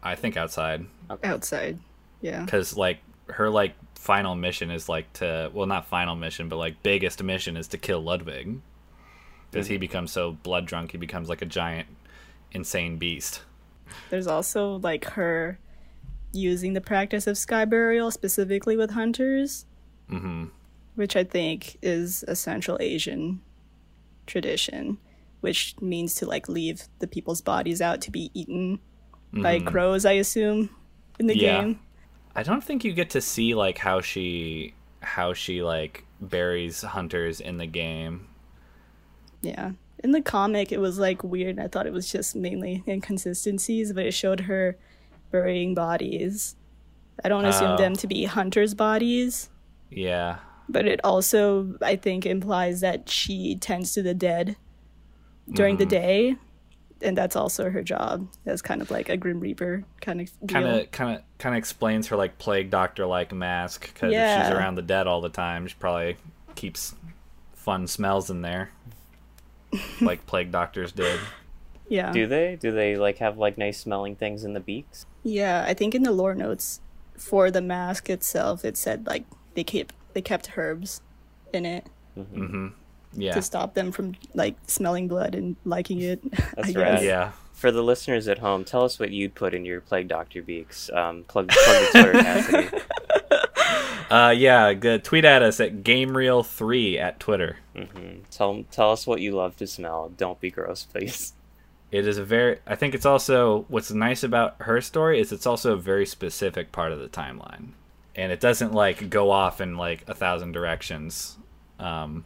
[0.02, 0.84] I think outside.
[1.22, 1.78] outside
[2.20, 2.98] yeah because like
[3.28, 3.74] her like
[4.04, 7.78] final mission is like to well not final mission but like biggest mission is to
[7.78, 8.60] kill ludwig
[9.50, 11.88] because he becomes so blood drunk he becomes like a giant
[12.52, 13.40] insane beast
[14.10, 15.58] There's also like her
[16.32, 19.64] using the practice of sky burial specifically with hunters,
[20.10, 20.46] hmm
[20.96, 23.40] which I think is a Central Asian
[24.26, 24.98] tradition,
[25.40, 28.78] which means to like leave the people's bodies out to be eaten
[29.32, 30.68] by crows, I assume,
[31.18, 31.40] in the Mm-hmm.
[31.42, 31.60] Yeah.
[31.62, 31.80] game.
[32.34, 37.40] I don't think you get to see like how she how she like buries hunters
[37.40, 38.26] in the game
[39.42, 39.72] Yeah.
[40.02, 41.58] In the comic, it was like weird.
[41.58, 44.76] I thought it was just mainly inconsistencies, but it showed her
[45.30, 46.56] burying bodies.
[47.24, 47.76] I don't assume Oh.
[47.76, 49.50] them to be hunters' bodies.
[49.90, 54.56] yeah but it also i think implies that she tends to the dead
[55.52, 55.90] during the mm-hmm.
[55.90, 56.36] day
[57.04, 60.66] and that's also her job as kind of like a grim reaper kind of kind
[60.66, 64.42] of kind of kind of explains her like plague doctor like mask because Yeah.
[64.48, 66.16] she's around the dead all the time she probably
[66.54, 66.94] keeps
[67.52, 68.70] fun smells in there
[70.00, 71.18] like plague doctors did
[71.88, 72.56] yeah Do they?
[72.60, 75.06] Do they like have like nice smelling things in the beaks?
[75.22, 76.80] yeah i think in the lore notes
[77.16, 81.00] for the mask itself it said like they kept they kept herbs
[81.52, 81.86] in it
[82.18, 82.42] mm-hmm.
[82.42, 82.66] Mm-hmm.
[83.16, 86.20] Yeah to stop them from like smelling blood and liking it
[86.56, 86.94] That's i rad.
[86.96, 90.08] guess yeah For the listeners at home, tell us what you'd put in your plague
[90.08, 90.90] doctor beaks.
[90.92, 92.68] Um, plug, plug the Twitter Cassidy.
[94.10, 95.02] Uh, yeah, good.
[95.02, 97.56] tweet at us at GameReal3 at Twitter.
[98.30, 100.12] Tell tell us what you love to smell.
[100.16, 101.32] Don't be gross, please.
[101.90, 105.46] It is a very, I think it's also, what's nice about her story is it's
[105.46, 107.70] also a very specific part of the timeline.
[108.14, 111.36] And it doesn't like go off in like a thousand directions,
[111.78, 112.24] um,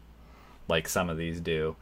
[0.68, 1.76] like some of these do.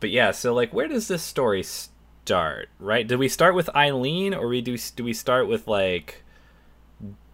[0.00, 3.06] But yeah, so like, where does this story start, right?
[3.06, 6.24] Did we start with Eileen or we do, do we start with like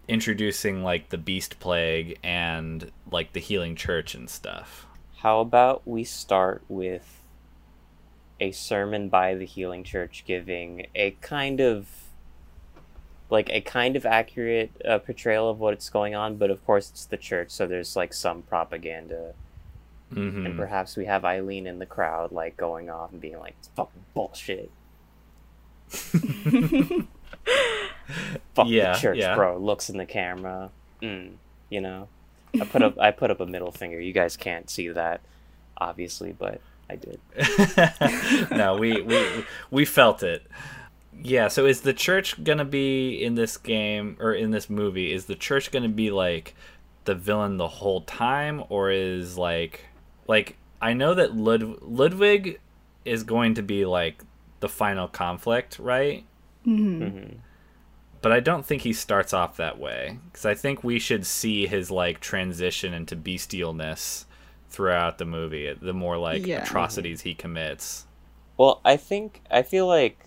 [0.07, 4.87] introducing like the beast plague and like the healing church and stuff?
[5.19, 7.19] How about we start with
[8.41, 11.89] a sermon by the Healing Church giving a kind of
[13.31, 17.05] like a kind of accurate uh, portrayal of what's going on, but of course it's
[17.05, 19.35] the church, so there's like some propaganda,
[20.15, 20.47] Mm-hmm.
[20.47, 23.69] and perhaps we have Eileen in the crowd like going off and being like, "It's
[23.77, 24.71] fucking bullshit."
[28.55, 29.35] Fuck Yeah, the church, yeah.
[29.35, 29.59] bro.
[29.59, 30.71] Looks in the camera,
[31.03, 31.33] mm,
[31.71, 32.09] you know.
[32.61, 34.01] I put up I put up a middle finger.
[34.01, 35.21] You guys can't see that,
[35.77, 37.21] obviously, but I did.
[38.51, 40.47] no, we, we we felt it.
[41.23, 45.13] Yeah, so is the church gonna be in this game or in this movie?
[45.13, 46.55] Is the church gonna be like
[47.05, 49.81] the villain the whole time, or is like
[50.29, 52.61] like I know that Lud- Ludwig
[53.05, 54.23] is going to be like
[54.61, 56.25] the final conflict, right?
[56.65, 57.09] hmm
[58.21, 61.67] But I don't think he starts off that way because I think we should see
[61.67, 64.25] his like transition into bestialness
[64.69, 65.73] throughout the movie.
[65.73, 66.59] The more like Yeah.
[66.59, 68.07] atrocities he commits.
[68.57, 70.19] Well, I think I feel like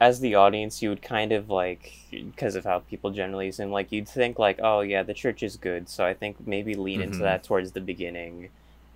[0.00, 3.92] as the audience, you would kind of like because of how people generally seem like
[3.92, 5.88] you'd think like, oh yeah, the church is good.
[5.88, 7.22] So I think maybe lean into Mhm.
[7.22, 8.50] that towards the beginning,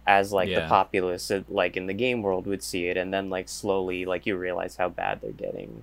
[0.06, 3.30] as like the populace uh, like in the game world would see it and then
[3.30, 5.82] like slowly like you realize how bad they're getting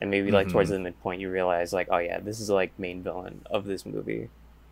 [0.00, 0.74] and maybe like towards Mhm.
[0.74, 4.28] the midpoint you realize like oh yeah this is like main villain of this movie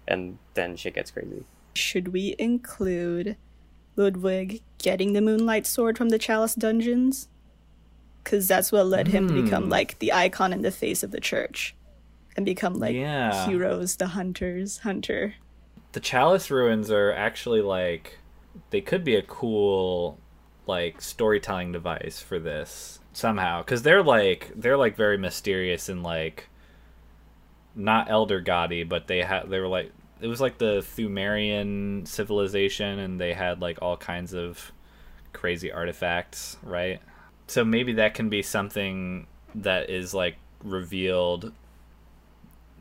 [0.08, 3.36] and then shit gets crazy Should we include
[3.96, 7.28] Ludwig getting the Moonlight Sword from the Chalice dungeons?
[8.22, 9.70] Because that's what led him to become Hmm.
[9.70, 11.74] like the icon in the face of the church
[12.36, 13.46] and become like Yeah.
[13.46, 15.34] heroes, the hunters, hunter.
[15.92, 18.18] the chalice ruins are actually like
[18.70, 20.18] they could be a cool
[20.66, 23.62] like storytelling device for this somehow.
[23.62, 26.48] Because they're like they're like very mysterious and like
[27.74, 32.98] not elder gaudy but they had they were like it was like the Pthumerian civilization
[32.98, 34.72] and they had like all kinds of
[35.32, 37.00] crazy artifacts right?
[37.46, 41.52] So maybe that can be something that is like revealed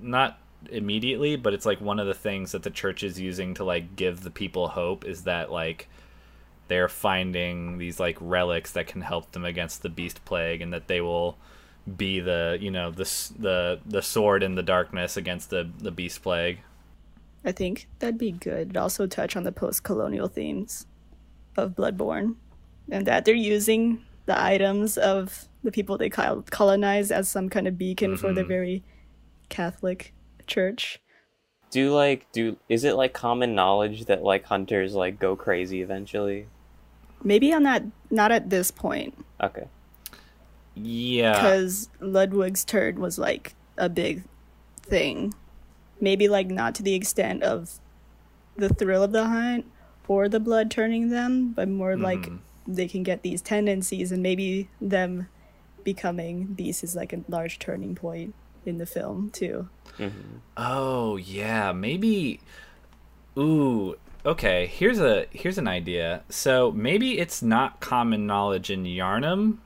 [0.02, 0.40] not
[0.72, 3.96] immediately, but it's like one of the things that the church is using to like
[3.96, 5.88] give the people hope is that like
[6.68, 10.88] they're finding these like relics that can help them against the beast plague and that
[10.88, 11.38] they will
[11.98, 16.22] be the you know the the the sword in the darkness against the the beast
[16.22, 16.60] plague
[17.44, 18.62] I think that'd be good.
[18.68, 20.86] It'd also touch on the post colonial themes
[21.56, 22.36] of Bloodborne
[22.92, 27.66] and that they're using the items of the people they col- colonize as some kind
[27.68, 28.48] of beacon for the Mhm.
[28.48, 28.84] very
[29.48, 30.14] Catholic
[30.50, 31.00] church.
[31.72, 36.48] do like do is it like common knowledge that like hunters like go crazy eventually
[37.24, 39.68] Maybe on that, not at this point, okay
[40.76, 44.24] yeah because Ludwig's turn was like a big
[44.82, 45.34] thing.
[46.02, 47.80] Maybe like not to the extent of
[48.56, 49.66] the thrill of the hunt
[50.08, 52.40] or the blood turning them, but more like Mhm.
[52.68, 55.28] they can get these tendencies and maybe them
[55.84, 58.34] becoming beasts is like a large turning point
[58.66, 59.70] in the film too.
[60.00, 62.42] Hmm Oh yeah, maybe.
[63.38, 64.66] Ooh, okay.
[64.68, 66.24] Here's a here's an idea.
[66.28, 69.60] So maybe it's not common knowledge in Yharnam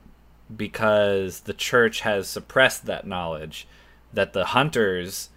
[0.54, 3.66] because the church has suppressed that knowledge
[4.12, 5.30] that the hunters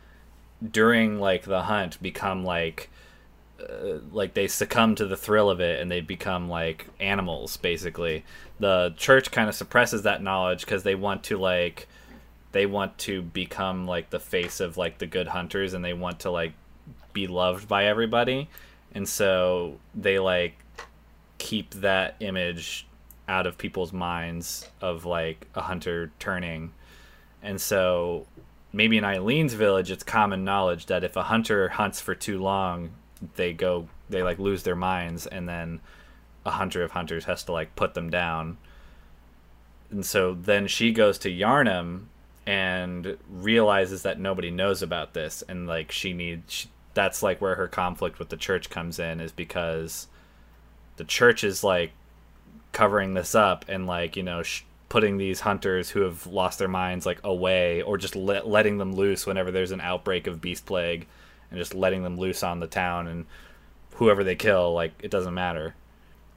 [0.72, 2.90] during like the hunt become like
[3.60, 8.24] uh, like they succumb to the thrill of it and they become like animals basically
[8.60, 11.88] the church kind of suppresses that knowledge because they want to like
[12.52, 16.20] they want to become like the face of like the good hunters and they want
[16.22, 16.54] to like
[17.14, 18.50] be loved by everybody.
[18.94, 20.54] And so they like
[21.38, 22.88] keep that image
[23.28, 26.72] out of people's minds of like a hunter turning.
[27.44, 28.26] And so
[28.72, 32.92] maybe in Eileen's village it's common knowledge that if a hunter hunts for too long
[33.36, 35.80] they go they like lose their minds and then
[36.46, 38.58] a hunter of hunters has to like put them down.
[39.92, 42.06] And so then she goes to Yharnam
[42.48, 47.56] and realizes that nobody knows about this and like she needs she, that's like where
[47.56, 50.08] her conflict with the church comes in is because
[50.96, 51.92] the church is like
[52.72, 56.70] covering this up and like you know sh- putting these hunters who have lost their
[56.70, 60.66] minds like away or just let, letting them loose whenever there's an outbreak of beast
[60.66, 61.06] plague
[61.52, 63.26] and just letting them loose on the town and
[63.96, 65.76] whoever they kill like it doesn't matter.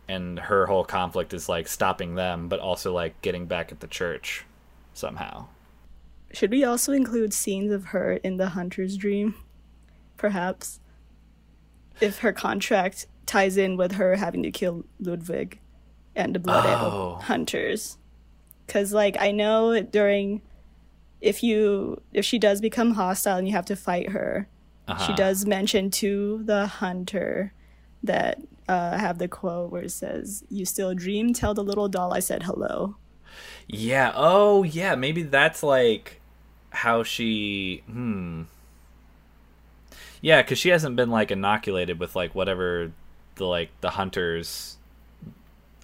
[0.08, 3.86] And her whole conflict is like stopping them but also like getting back at the
[3.86, 4.44] church
[4.92, 5.46] somehow
[6.32, 9.34] Should we also include scenes of her in the hunter's dream?
[10.16, 10.80] Perhaps.
[12.00, 15.60] If her contract ties in with her having to kill Ludwig
[16.16, 17.18] and the blood Oh.
[17.22, 17.98] hunters.
[18.68, 20.42] Cause like I know during
[21.20, 24.48] if you if she does become hostile and you have to fight her,
[24.86, 25.14] she Uh-huh.
[25.16, 27.52] does mention to the hunter
[28.02, 28.38] that
[28.68, 31.32] uh, have the quote where it says, "You still dream?
[31.34, 32.96] Tell the little doll I said hello."
[33.66, 34.12] Yeah.
[34.14, 34.94] Oh, yeah.
[34.94, 36.19] Maybe that's like
[36.70, 37.82] how she.
[37.86, 38.42] Hmm.
[40.22, 42.92] Yeah, because she hasn't been like inoculated with like whatever
[43.36, 44.76] the like the hunters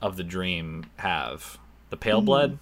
[0.02, 1.58] of the dream have
[1.90, 2.58] the pale blood.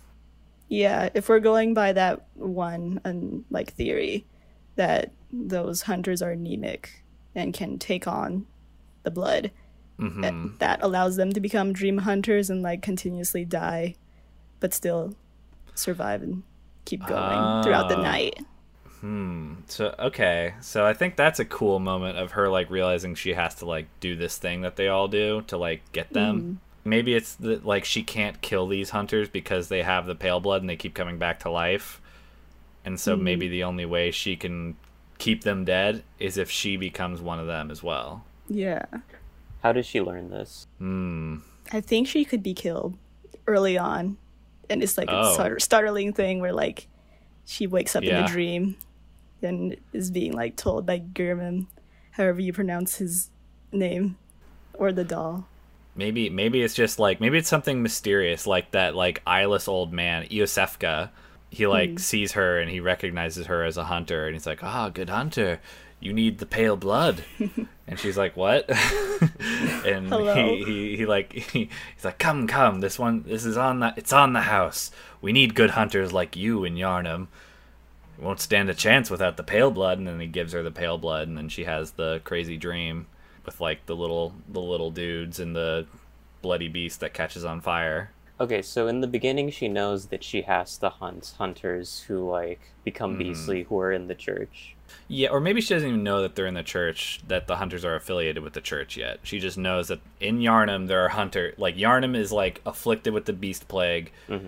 [0.69, 4.25] Yeah, if we're going by that one and like theory
[4.77, 7.03] that those hunters are anemic
[7.35, 8.47] and can take on
[9.03, 9.51] the blood,
[9.99, 13.95] hmm that, that allows them to become dream hunters and like continuously die,
[14.61, 15.15] but still
[15.75, 16.43] survive and
[16.85, 18.03] keep going throughout the Ah.
[18.03, 18.39] night.
[19.01, 19.55] Hmm.
[19.67, 20.55] So okay.
[20.61, 23.87] So I think that's a cool moment of her like realizing she has to like
[24.01, 26.61] do this thing that they all do to like get them.
[26.87, 30.61] Maybe it's that like she can't kill these hunters because they have the pale blood
[30.63, 32.01] and they keep coming back to life.
[32.85, 34.77] And so maybe the only way she can
[35.19, 38.25] keep them dead is if she becomes one of them as well.
[38.49, 38.85] Yeah,
[39.63, 41.37] how does she learn this Hmm.
[41.73, 42.99] I think she could be killed
[43.47, 44.19] early on,
[44.71, 45.31] and it's like Oh.
[45.31, 46.87] a star- startling thing where like
[47.47, 48.25] she wakes up in Yeah.
[48.25, 48.77] a dream
[49.43, 51.67] and is being like told by Gehrman,
[52.13, 53.31] however you pronounce his
[53.73, 54.17] name,
[54.75, 55.47] or the doll.
[55.97, 60.25] maybe maybe it's just like maybe it's something mysterious like that like eyeless old man
[60.27, 61.11] Iosefka.
[61.51, 61.97] He like Hmm.
[61.99, 65.61] sees her and he recognizes her as a hunter and he's like, "Ah, good hunter.
[66.05, 67.25] You need the pale blood."
[67.87, 68.69] and she's like, "What?"
[69.87, 72.81] and he, he he like he, he's like, "Come, come.
[72.81, 74.91] This one this is on the it's on the house.
[75.21, 77.29] We need good hunters like you in Yharnam."
[78.17, 80.99] Won't stand a chance without the pale blood, and then he gives her the pale
[80.99, 83.07] blood, and then she has the crazy dream
[83.45, 85.87] with like the little the little dudes and the
[86.43, 88.11] bloody beast that catches on fire.
[88.41, 92.61] Okay, so in the beginning, she knows that she has to hunt hunters who like
[92.85, 93.19] become hmm.
[93.19, 94.75] beastly who are in the church.
[95.09, 97.85] Yeah, or maybe she doesn't even know that they're in the church, that the hunters
[97.85, 99.21] are affiliated with the church yet.
[99.23, 103.27] She just knows that in Yharnam there are hunter like Yharnam is like afflicted with
[103.27, 104.13] the beast plague.
[104.29, 104.39] hmm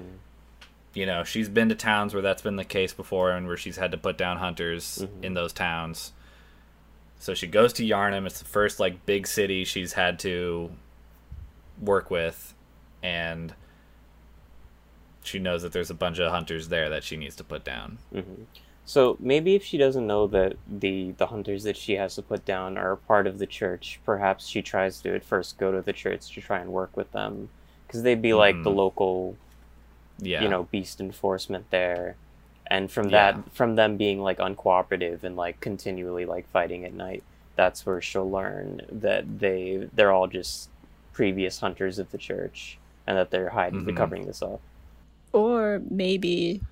[0.94, 3.76] You know, she's been to towns where that's been the case before and where she's
[3.76, 5.24] had to put down hunters Mhm.
[5.24, 6.12] in those towns.
[7.18, 8.24] So she goes to Yharnam.
[8.26, 10.70] It's the first like big city she's had to
[11.80, 12.54] work with
[13.02, 13.54] and
[15.22, 17.98] she knows that there's a bunch of hunters there that she needs to put down.
[18.12, 18.20] hmm
[18.88, 22.44] So maybe if she doesn't know that the the hunters that she has to put
[22.44, 25.92] down are part of the church, perhaps she tries to at first go to the
[25.92, 27.48] church to try and work with them,
[27.86, 28.76] because they'd be like the Mhm.
[28.76, 29.36] local
[30.18, 30.42] Yeah.
[30.42, 32.14] you know beast enforcement there
[32.68, 33.32] and from Yeah.
[33.32, 37.22] that from them being like uncooperative and like continually like fighting at night
[37.54, 40.70] that's where she'll learn that they they're all just
[41.12, 43.96] previous hunters of the church and that they're hiding Mhm.
[43.96, 44.60] covering this up
[45.34, 46.62] Or maybe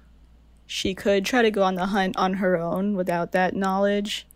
[0.67, 4.27] she could try to go on the hunt on her own without that knowledge.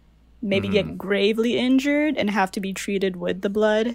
[0.40, 0.72] Maybe Mhm.
[0.72, 3.88] get gravely injured and have to be treated with the blood.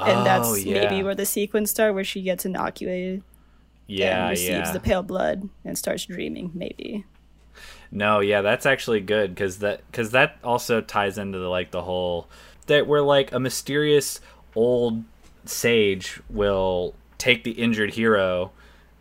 [0.00, 0.74] And Oh, that's yeah.
[0.80, 3.22] maybe where the sequence starts, where she gets inoculated
[3.86, 4.72] yeah, and receives yeah.
[4.72, 7.04] the pale blood and starts dreaming, maybe.
[7.90, 11.82] No, yeah, that's actually good because that because that also ties into the like the
[11.82, 12.28] whole
[12.66, 14.20] that we're like a mysterious
[14.54, 15.04] old
[15.46, 18.52] sage will take the injured hero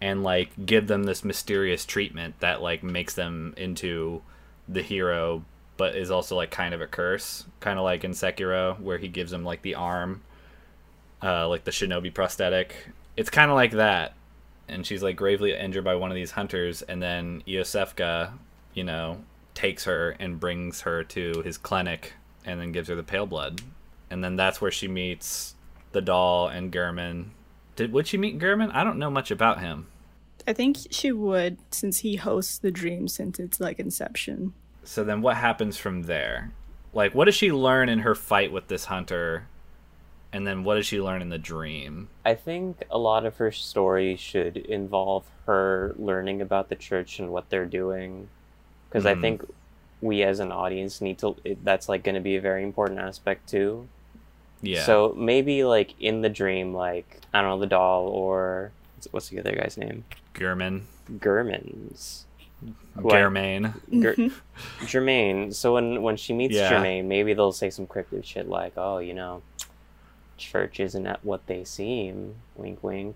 [0.02, 4.22] and like give them this mysterious treatment that like makes them into
[4.68, 5.44] the hero
[5.78, 9.08] but is also like kind of a curse kind of like in Sekiro where he
[9.08, 10.22] gives him like the arm
[11.24, 12.90] uh like the shinobi prosthetic.
[13.16, 14.14] It's kind of like that.
[14.68, 18.32] And she's like gravely injured by one of these hunters and then Iosefka
[18.74, 19.24] you know
[19.56, 22.14] takes her and brings her to his clinic
[22.46, 23.62] and then gives her the pale blood.
[24.10, 25.56] And then that's where she meets
[25.92, 27.30] the doll and Gehrman
[27.78, 29.88] did would she meet Gehrman I don't know much about him.
[30.46, 34.54] I think she would, since he hosts the dream since it's like inception.
[34.84, 36.52] so then what happens from there?
[36.94, 39.48] Like what does she learn in her fight with this hunter?
[40.34, 42.10] And then what does she learn in the dream?
[42.26, 47.32] I think a lot of her story should involve her learning about the church and
[47.32, 48.28] what they're doing.
[48.90, 49.22] Because i Mhm.
[49.22, 49.54] think
[50.02, 53.50] we as an audience need to that's like going to be a very important aspect
[53.50, 53.88] too
[54.62, 58.72] yeah So maybe like in the dream, like I don't know, the doll or
[59.12, 60.04] what's- the other guy's name?
[60.34, 60.84] Gehrman
[61.22, 62.26] Germans.
[63.08, 63.74] Germain
[64.88, 65.52] Ger-.
[65.52, 66.82] So when when she meets Yeah.
[67.02, 69.44] Maybe they'll say some cryptic shit like, "Oh, you know,
[70.38, 73.16] church isn't at what they seem." Wink, wink.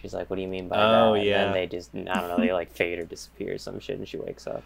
[0.00, 1.44] She's like, "What do you mean by Oh, that?" And yeah.
[1.44, 4.08] then they just, I don't know, they like fade or disappear, or some shit, and
[4.08, 4.64] she wakes up.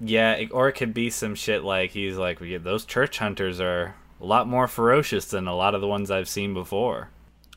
[0.00, 3.94] Yeah, or it could be some shit like he's like, yeah, those church hunters are
[4.20, 7.10] a lot more ferocious than a lot of the ones I've seen before.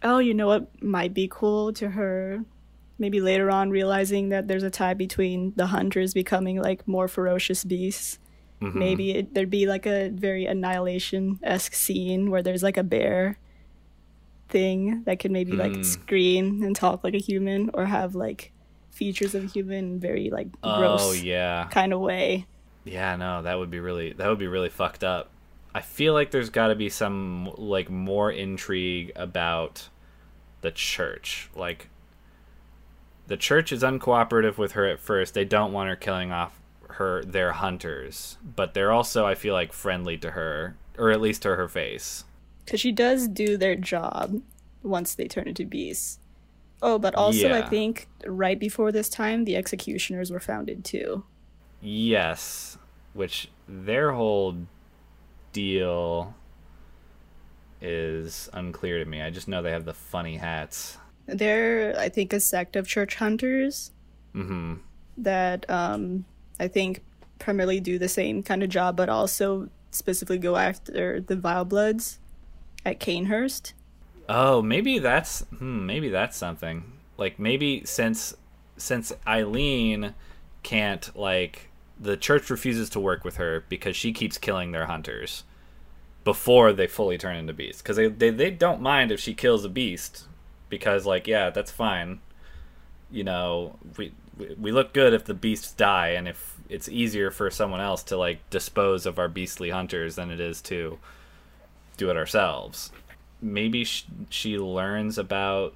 [0.03, 2.43] Oh, you know what might be cool to her?
[2.97, 7.63] Maybe later on realizing that there's a tie between the hunters becoming like more ferocious
[7.63, 8.19] beasts.
[8.61, 8.75] Mhm.
[8.75, 13.37] Maybe it, there'd be like a very annihilation esque scene where there's like a bear
[14.49, 15.85] thing that could maybe like Mm.
[15.85, 18.51] scream and talk like a human or have like
[18.89, 22.47] features of a human very like gross Oh yeah, kind of way.
[22.83, 23.15] yeah.
[23.15, 25.29] No, that would be really that would be really fucked up.
[25.73, 29.89] I feel like there's got to be some like more intrigue about
[30.61, 31.49] the church.
[31.55, 31.89] Like
[33.27, 35.33] the church is uncooperative with her at first.
[35.33, 39.71] They don't want her killing off her their hunters, but they're also I feel like
[39.71, 42.25] friendly to her or at least to her face.
[42.65, 44.41] Because she does do their job
[44.83, 46.19] once they turn into beasts.
[46.81, 51.23] Oh, but also I think right before this time, the executioners were founded too.
[51.81, 52.77] Yes,
[53.13, 54.55] which their whole
[55.53, 56.33] deal
[57.81, 59.21] is unclear to me.
[59.21, 60.97] I just know they have the funny hats.
[61.27, 63.91] They're, I think, a sect of church hunters
[64.33, 64.75] hmm
[65.17, 66.25] that um,
[66.59, 67.03] I think
[67.39, 72.19] primarily do the same kind of job, but also specifically go after the Vile Bloods
[72.85, 73.73] at Cainhurst.
[74.27, 76.83] Oh, maybe that's hmm, maybe that's something.
[77.17, 78.35] Like maybe since
[78.77, 80.13] since Eileen
[80.63, 81.68] can't like
[81.99, 85.43] the church refuses to work with her because she keeps killing their hunters
[86.23, 87.81] before they fully turn into beasts.
[87.81, 90.25] Because they, they they don't mind if she kills a beast
[90.69, 92.19] because like yeah that's fine.
[93.11, 94.13] You know we
[94.57, 98.15] we- look good if the beasts die and if it's easier for someone else to
[98.17, 100.99] like dispose of our beastly hunters than it is to
[101.97, 102.91] do it ourselves.
[103.41, 105.73] Maybe sh- she learns about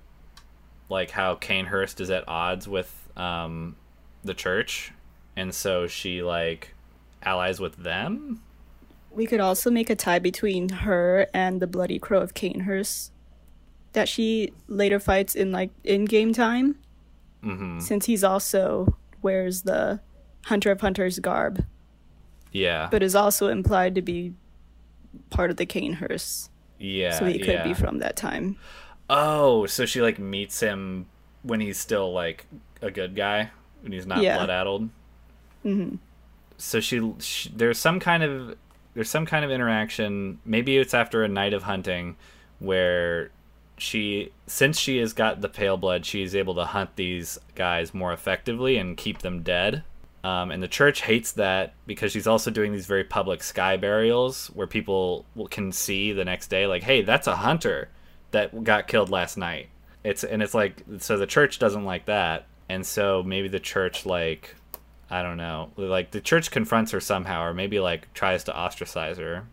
[0.89, 3.75] like how Cainhurst is at odds with um
[4.23, 4.93] the church
[5.35, 6.73] and so she like
[7.23, 8.41] allies with them
[9.11, 13.11] We could also make a tie between her and the Bloody Crow of Cainhurst
[13.93, 16.77] that she later fights in like in game time.
[17.43, 20.01] hmm Since he's also wears the
[20.45, 21.63] Hunter of Hunters garb,
[22.51, 24.33] yeah but is also implied to be
[25.29, 26.49] part of the Cainhurst.
[26.79, 27.63] yeah so he could yeah.
[27.63, 28.57] be from that time.
[29.09, 31.05] Oh, so she like meets him
[31.43, 32.45] when he's still like
[32.81, 34.37] a good guy, when he's not Yeah.
[34.37, 34.89] blood addled.
[35.63, 35.95] Hmm
[36.57, 38.57] So she, she there's some kind of
[38.93, 40.39] there's some kind of interaction.
[40.45, 42.15] Maybe it's after a night of hunting
[42.59, 43.31] where
[43.77, 48.13] she since she has got the pale blood, she's able to hunt these guys more
[48.13, 49.83] effectively and keep them dead.
[50.23, 54.47] Um, and the church hates that because she's also doing these very public sky burials
[54.47, 57.89] where people can see the next day, like, hey, that's a hunter
[58.31, 59.67] that got killed last night.
[60.03, 64.05] It's and it's like so the church doesn't like that, and so maybe the church
[64.05, 64.55] like
[65.13, 69.17] I don't know, like the church confronts her somehow, or maybe like tries to ostracize
[69.19, 69.45] her.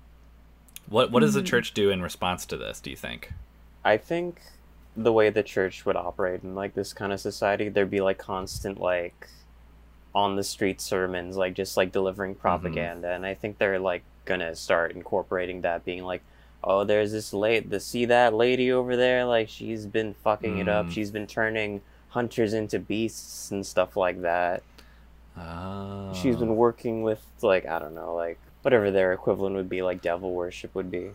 [0.89, 2.81] What what does the church do in response to this?
[2.81, 3.33] Do you think?
[3.85, 4.41] I think
[4.97, 8.19] the way the church would operate in like this kind of society, there'd be like
[8.19, 9.29] constant like
[10.15, 14.55] on the street sermons, like just like delivering propaganda, and I think they're like gonna
[14.57, 16.23] start incorporating that, being like,
[16.65, 20.69] oh, there's this late, the see that lady over there, like she's been fucking it
[20.69, 20.91] up, Mm.
[20.93, 24.63] she's been turning hunters into beasts and stuff like that.
[25.41, 26.12] Oh.
[26.14, 26.55] She's been ah.
[26.55, 30.74] working with like I don't know, like whatever their equivalent would be, like devil worship
[30.74, 31.11] would be.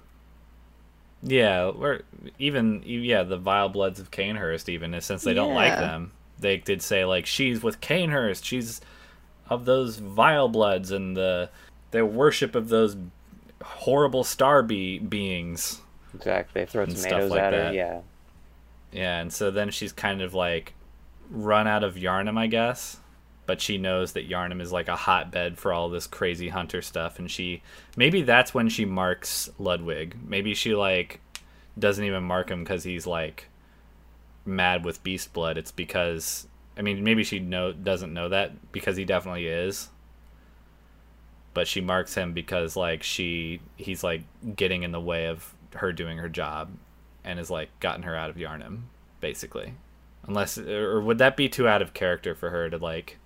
[1.22, 2.02] Yeah, or
[2.40, 4.70] even yeah, the vile bloods of Cainhurst.
[4.70, 8.44] Even since they don't like them, they did say like she's with Cainhurst.
[8.44, 8.82] She's
[9.50, 11.50] of those vile bloods and the
[11.92, 12.98] their worship of those
[13.64, 15.82] horrible star be- beings.
[16.14, 16.62] Exactly.
[16.62, 17.60] They throw And stuff tomatoes like at her.
[17.60, 17.74] that.
[17.74, 18.02] Yeah.
[18.92, 20.74] Yeah, and so then she's kind of like
[21.30, 22.98] run out of Yharnam, I guess.
[23.46, 27.20] But she knows that Yharnam is like a hotbed for all this crazy hunter stuff,
[27.20, 27.62] and she
[27.96, 30.18] maybe that's when she marks Ludwig.
[30.28, 31.20] Maybe she like
[31.78, 33.50] doesn't even mark him because he's like
[34.46, 35.58] mad with beast blood.
[35.58, 39.90] It's because I mean maybe she know doesn't know that because he definitely is.
[41.54, 44.24] But she marks him because like she he's like
[44.56, 46.72] getting in the way of her doing her job
[47.24, 48.84] and has like gotten her out of Yharnam,
[49.20, 49.74] basically.
[50.28, 53.18] Unless or would that be too out of character for her to like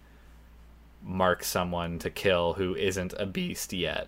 [1.01, 4.07] mark someone to kill who isn't a beast yet?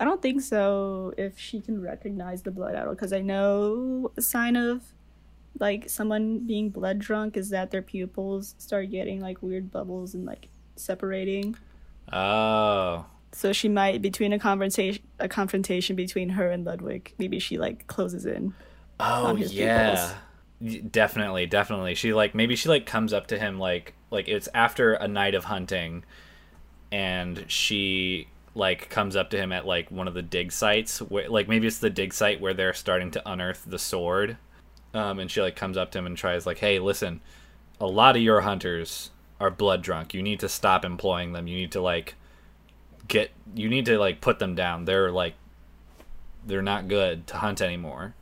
[0.00, 1.12] I don't think so.
[1.18, 4.82] If she can recognize the blood addle, because I know a sign of
[5.58, 10.24] like someone being blood drunk is that their pupils start getting like weird bubbles and
[10.24, 11.56] like separating.
[12.12, 17.12] Oh, So she might between a conversation a confrontation between her and Ludwig.
[17.18, 18.54] Maybe she like closes in.
[19.00, 20.14] oh on his yeah,
[20.60, 21.94] Y- definitely, definitely.
[21.96, 25.34] She like maybe she like comes up to him like like it's after a night
[25.34, 26.04] of hunting,
[26.90, 31.28] and she like comes up to him at like one of the dig sites where
[31.28, 34.36] like maybe it's the dig site where they're starting to unearth the sword.
[34.94, 37.20] Um, and she like comes up to him and tries like hey listen
[37.80, 40.14] a lot of your hunters are blood drunk.
[40.14, 41.46] You need to stop employing them.
[41.46, 42.14] You need to like
[43.06, 44.84] get you need to like put them down.
[44.84, 45.34] They're like
[46.46, 48.14] they're not good to hunt anymore.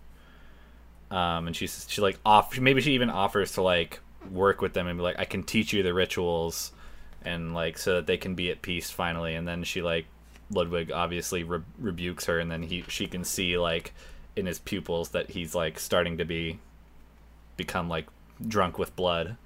[1.11, 4.87] Um, and she's she like off maybe she even offers to like work with them
[4.87, 6.73] and be like i can teach you the rituals
[7.27, 9.35] and like so that they can be at peace finally.
[9.35, 10.07] And then she like
[10.49, 13.93] ludwig obviously re- rebukes her and then he she can see like
[14.37, 16.61] in his pupils that he's like starting to be
[17.57, 18.07] become like
[18.47, 19.37] drunk with blood.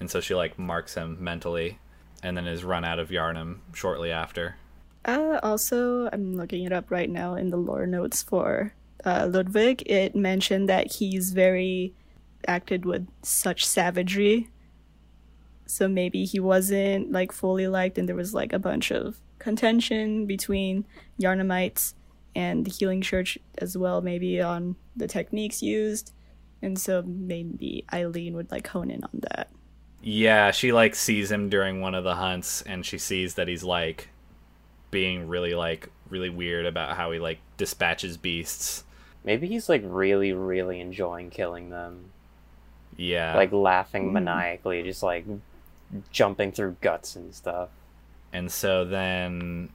[0.00, 1.78] And so she like marks him mentally
[2.22, 4.56] and then is run out of yharnam shortly after.
[5.02, 9.82] Uh, also, I'm looking it up right now in the lore notes for uh, Ludwig.
[9.86, 11.94] It mentioned that he's very
[12.46, 14.48] acted with such savagery.
[15.66, 20.26] So maybe he wasn't like fully liked, and there was like a bunch of contention
[20.26, 20.84] between
[21.20, 21.94] Yharnamites
[22.34, 26.12] and the Healing Church as well, maybe on the techniques used.
[26.62, 29.48] And so maybe Eileen would like hone in on that.
[30.02, 33.64] Yeah, she like sees him during one of the hunts and she sees that he's
[33.64, 34.08] like
[34.90, 38.84] being really like really weird about how he like dispatches beasts.
[39.24, 42.12] Maybe he's like really, really enjoying killing them.
[43.00, 43.34] Yeah.
[43.34, 44.12] Like laughing Mm.
[44.12, 45.24] maniacally, just like
[46.12, 47.68] jumping through guts and stuff.
[48.32, 49.70] and so then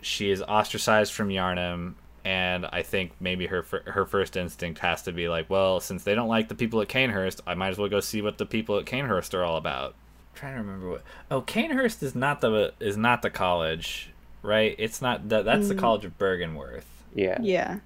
[0.00, 1.94] she is ostracized from Yharnam
[2.24, 6.14] and I think maybe her her first instinct has to be like, well, since they
[6.14, 8.78] don't like the people at Cainhurst, I might as well go see what the people
[8.78, 9.90] at Cainhurst are all about.
[10.32, 11.02] I'm trying to remember what.
[11.30, 14.08] Oh, Cainhurst is not the is not the college,
[14.42, 14.74] right?
[14.78, 15.44] It's not that.
[15.44, 16.84] That's the College of Byrgenwerth.
[17.14, 17.36] Yeah.
[17.42, 17.80] Yeah.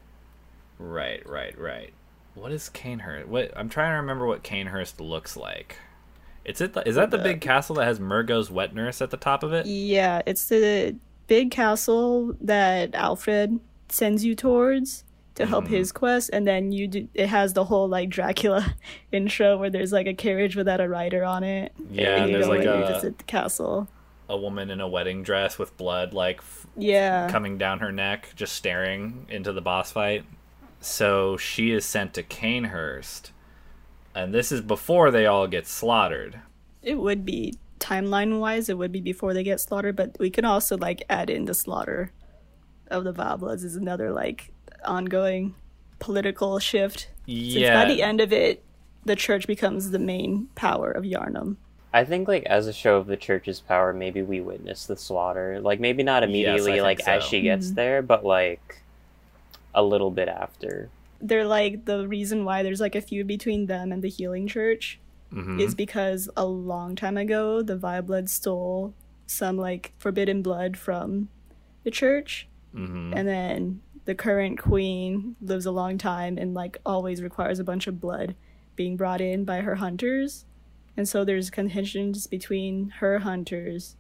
[0.79, 1.93] Right, right, right.
[2.39, 3.27] What is Cainhurst?
[3.27, 5.77] What I'm trying to remember what Cainhurst looks like.
[6.45, 6.77] It's it.
[6.87, 9.67] Is that the big castle that has Mergo's wet nurse at the top of it?
[9.67, 13.61] Yeah, it's the big castle that Alfred
[13.91, 15.75] sends you towards to help Mm-hmm.
[15.75, 18.75] his quest, and then you do, it has the whole like Dracula
[19.13, 21.73] intro where there's like a carriage without a rider on it.
[21.91, 23.87] Yeah, and and there's like a, visit the castle.
[24.29, 28.31] a woman in a wedding dress with blood like f- Yeah, coming down her neck,
[28.37, 30.25] just staring into the boss fight.
[30.81, 33.31] So she is sent to Cainhurst,
[34.15, 36.41] and this is before they all get slaughtered.
[36.83, 40.45] it would be timeline wise, it would be before they get slaughtered, but we can
[40.45, 42.13] also like add in the slaughter
[42.89, 44.53] of the Vilebloods is another like
[44.85, 45.55] ongoing
[45.99, 47.09] political shift.
[47.27, 48.65] Since Yeah, by the end of it,
[49.05, 51.57] the church becomes the main power of Yharnam.
[51.93, 55.61] I think like as a show of the church's power, maybe we witness the slaughter.
[55.61, 57.75] Like maybe not immediately, think like as she gets mm-hmm.
[57.77, 58.83] there, but like
[59.79, 60.91] a little bit after.
[61.21, 65.01] They're like the reason why there's like a feud between them and the Healing Church
[65.33, 65.61] Mhm.
[65.61, 68.95] is because a long time ago the Vileblood stole
[69.27, 71.29] some like forbidden blood from
[71.85, 73.13] the church, Mhm.
[73.15, 77.87] and then the current queen lives a long time and like always requires a bunch
[77.87, 78.35] of blood
[78.75, 80.45] being brought in by her hunters,
[80.97, 83.97] and so there's contentions between her hunters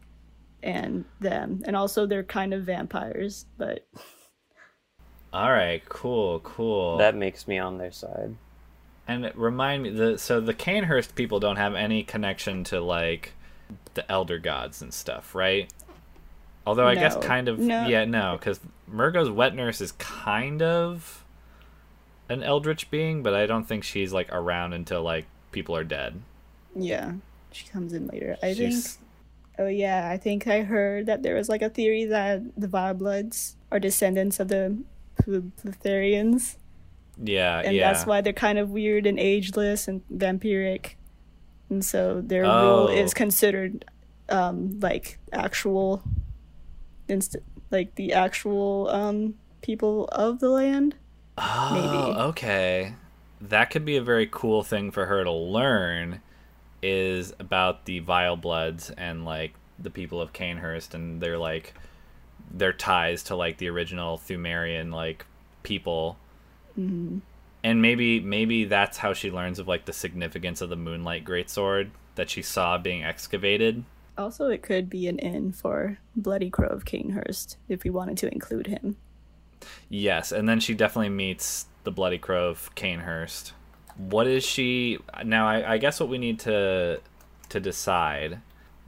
[0.62, 3.86] and them, and also they're kind of vampires, but
[5.32, 6.96] All right, cool, cool.
[6.98, 8.34] That makes me on their side.
[9.06, 13.32] And remind me the so the Cainhurst people don't have any connection to like
[13.94, 15.72] the elder gods and stuff, right?
[16.66, 17.86] Although I guess kind of No.
[17.86, 18.60] yeah, no, because
[18.90, 21.24] Mergo's wet nurse is kind of
[22.28, 26.20] an eldritch being, but I don't think she's like around until like people are dead.
[26.76, 27.12] yeah,
[27.52, 28.36] she comes in later.
[28.42, 28.74] I think.
[29.58, 33.54] Oh yeah, I think I heard that there was like a theory that the Vilebloods
[33.72, 34.76] are descendants of the
[35.18, 36.56] Pl- Pletharians,
[37.22, 37.92] yeah, and yeah.
[37.92, 40.94] that's why they're kind of weird and ageless and vampiric,
[41.70, 42.88] and so their rule Oh.
[42.88, 43.84] is considered
[44.28, 46.02] um, like actual,
[47.08, 47.36] inst-
[47.70, 50.94] like the actual um, people of the land.
[51.38, 52.18] Oh, maybe.
[52.28, 52.94] okay.
[53.40, 56.20] That could be a very cool thing for her to learn
[56.82, 61.74] is about the Vile Bloods and like the people of Cainhurst and they're like
[62.50, 65.26] their ties to like the original Pthumerian like
[65.62, 66.18] people.
[66.78, 67.20] Mhm.
[67.64, 71.90] And maybe maybe that's how she learns of like the significance of the Moonlight Greatsword
[72.14, 73.84] that she saw being excavated.
[74.16, 78.32] Also, it could be an in for Bloody Crow of Cainhurst if we wanted to
[78.32, 78.96] include him.
[79.88, 83.52] Yes, and then she definitely meets the Bloody Crow of Cainhurst.
[83.96, 85.48] What is she now?
[85.48, 87.00] I, I guess what we need to
[87.48, 88.40] to decide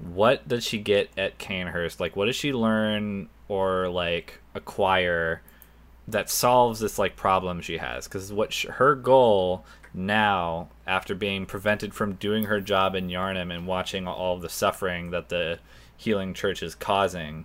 [0.02, 2.00] what does she get at Cainhurst?
[2.00, 5.42] Like, what does she learn or like acquire
[6.08, 8.06] that solves this like problem she has?
[8.06, 13.54] Because what sh- her goal now, after being prevented from doing her job in Yharnam
[13.54, 15.58] and watching all the suffering that the
[15.96, 17.44] healing church is causing,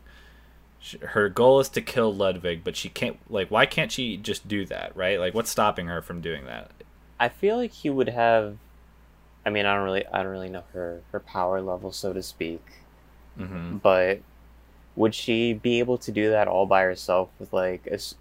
[1.01, 3.17] her goal is to kill Ludwig, but she can't.
[3.29, 4.95] Like, why can't she just do that?
[4.95, 5.19] Right?
[5.19, 6.71] Like, what's stopping her from doing that?
[7.19, 8.57] I feel like he would have.
[9.45, 12.23] I mean, I don't really, I don't really know her her power level, so to
[12.23, 12.63] speak.
[13.37, 14.21] hmm But
[14.95, 18.15] would she be able to do that all by herself with like, as,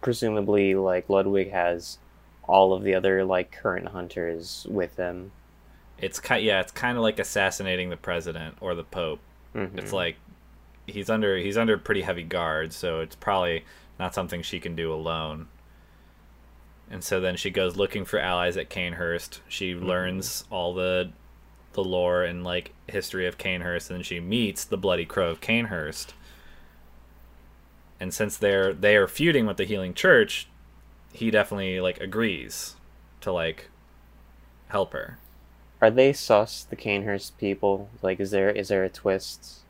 [0.00, 1.98] presumably like Ludwig has
[2.44, 5.32] all of the other like current hunters with him.
[5.98, 6.44] It's kind.
[6.44, 9.20] Yeah, it's kind of like assassinating the president or the pope.
[9.54, 9.78] Mhm.
[9.78, 10.16] It's like
[10.86, 13.64] he's under he's under pretty heavy guard, so it's probably
[13.98, 15.48] not something she can do alone.
[16.90, 19.40] And so then she goes looking for allies at Cainhurst.
[19.48, 19.86] She mm-hmm.
[19.86, 21.10] learns all the
[21.72, 25.40] the lore and like history of Cainhurst, and then she meets the Bloody Crow of
[25.40, 26.14] Cainhurst.
[28.00, 30.48] And since they're they are feuding with the Healing Church,
[31.12, 32.76] he definitely like agrees
[33.20, 33.68] to like
[34.68, 35.18] help her.
[35.80, 37.90] Are they sus the Cainhurst people?
[38.00, 39.60] Like, is there is there a twist?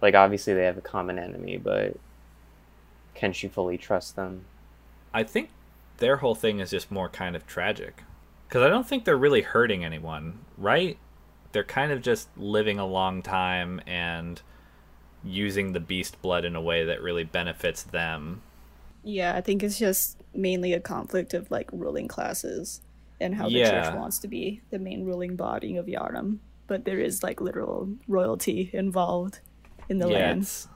[0.00, 1.96] Like, obviously they have a common enemy, but
[3.14, 4.44] can she fully trust them?
[5.14, 5.50] I think
[6.02, 8.02] their whole thing is just more kind of tragic.
[8.48, 10.98] Because I don't think they're really hurting anyone, right?
[11.52, 14.42] They're kind of just living a long time and
[15.22, 18.42] using the beast blood in a way that really benefits them.
[19.04, 22.80] Yeah, I think it's just mainly a conflict of like ruling classes
[23.20, 23.82] and how the Yeah.
[23.84, 26.38] church wants to be the main ruling body of Yharnam.
[26.66, 29.38] But there is like literal royalty involved
[29.88, 30.42] in the yeah, land.
[30.42, 30.66] it's,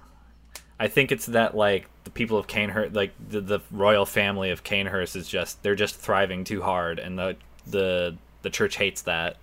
[0.78, 5.14] I think it's that like people of Cainhurst, like the, the royal family of Cainhurst,
[5.14, 7.36] is just they're just thriving too hard, and the
[7.66, 9.36] the the church hates that.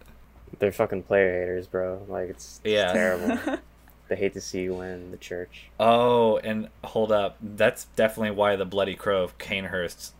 [0.59, 2.03] They're fucking player haters, bro.
[2.07, 2.91] Like it's, it's Yeah.
[2.93, 3.57] terrible.
[4.07, 5.67] they hate to see you win the church.
[5.79, 10.11] Oh, and hold up, that's definitely why the Bloody Crow of Cainhurst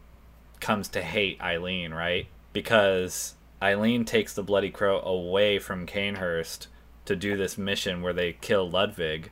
[0.60, 2.28] comes to hate Eileen, right?
[2.51, 6.68] Because Eileen takes the Bloody Crow away from Cainhurst
[7.06, 9.30] to do this mission where they kill Ludwig.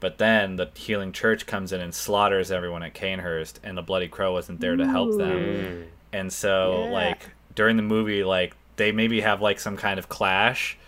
[0.00, 4.08] But then the Healing Church comes in and slaughters everyone at Cainhurst, and the Bloody
[4.08, 5.38] Crow wasn't there to help them.
[5.38, 5.84] Mm.
[6.12, 6.90] And so, Yeah.
[6.90, 10.78] like, during the movie, like, they maybe have, like, some kind of clash,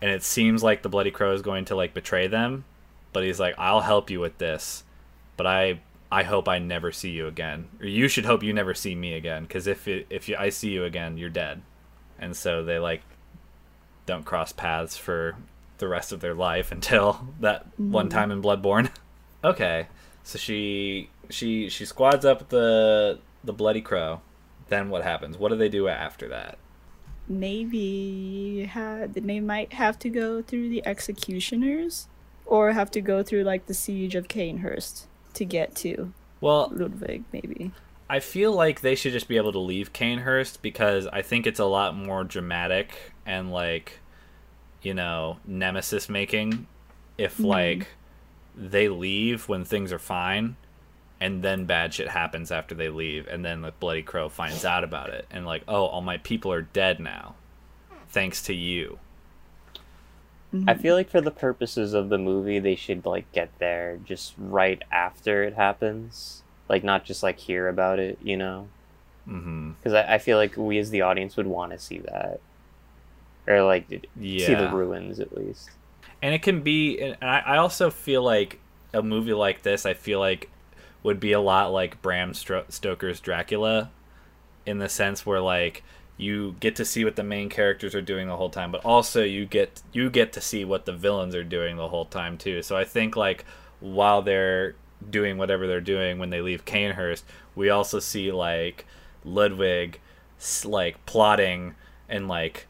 [0.00, 2.64] and it seems like the Bloody Crow is going to, like, betray them.
[3.12, 4.82] But he's like, I'll help you with this,
[5.36, 5.80] but I.
[6.12, 7.66] I hope I never see you again.
[7.80, 10.48] Or you should hope you never see me again, because if it, if you, I
[10.50, 11.62] see you again, you're dead.
[12.20, 13.02] And so they like
[14.06, 15.34] don't cross paths for
[15.78, 18.16] the rest of their life until that one mm-hmm.
[18.16, 18.90] time in Bloodborne.
[19.44, 19.88] okay,
[20.22, 24.20] so she she she squads up the the Bloody Crow.
[24.68, 25.36] Then what happens?
[25.36, 26.58] What do they do after that?
[27.28, 32.08] maybe ha- they might have to go through the executioners
[32.46, 37.24] or have to go through like the siege of Cainhurst to get to Well, Ludwig
[37.32, 37.72] maybe.
[38.08, 41.58] I feel like they should just be able to leave Cainhurst because I think it's
[41.58, 44.00] a lot more dramatic and like,
[44.84, 46.66] you know, nemesis making
[47.18, 47.88] if like
[48.56, 50.56] they leave when things are fine
[51.20, 54.84] and then bad shit happens after they leave and then the bloody crow finds out
[54.84, 57.34] about it and like, "Oh, all my people are dead now
[58.08, 58.98] thanks to you."
[60.68, 64.34] I feel like for the purposes of the movie, they should like get there just
[64.38, 68.68] right after it happens, like not just like hear about it, you know?
[69.28, 69.74] Mhm.
[69.76, 72.38] Because I, I feel like we as the audience would want to see that,
[73.46, 74.46] or like Yeah.
[74.46, 75.70] see the ruins at least.
[76.22, 78.60] and it can be and I, I also feel like
[78.92, 80.50] a movie like this i feel like
[81.02, 83.90] would be a lot like bram stoker's dracula
[84.64, 85.82] in the sense where like
[86.16, 89.22] you get to see what the main characters are doing the whole time but also
[89.24, 92.62] you get you get to see what the villains are doing the whole time too
[92.62, 93.44] so i think like
[93.80, 94.76] while they're
[95.10, 97.24] doing whatever they're doing when they leave Cainhurst,
[97.54, 98.86] we also see like
[99.22, 100.00] Ludwig
[100.64, 101.74] like plotting
[102.08, 102.66] and like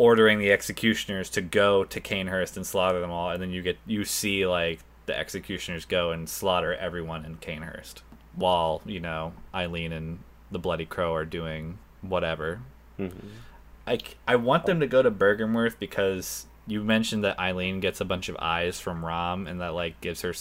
[0.00, 3.76] ordering the executioners to go to Cainhurst and slaughter them all, and then you get
[3.86, 7.96] you see like the executioners go and slaughter everyone in Cainhurst,
[8.34, 10.20] while you know Eileen and
[10.50, 12.62] the Bloody Crow are doing whatever.
[12.98, 13.28] Mm-hmm.
[13.86, 18.06] I I want them to go to Byrgenwerth because you mentioned that Eileen gets a
[18.06, 20.32] bunch of eyes from Rom, and that like gives her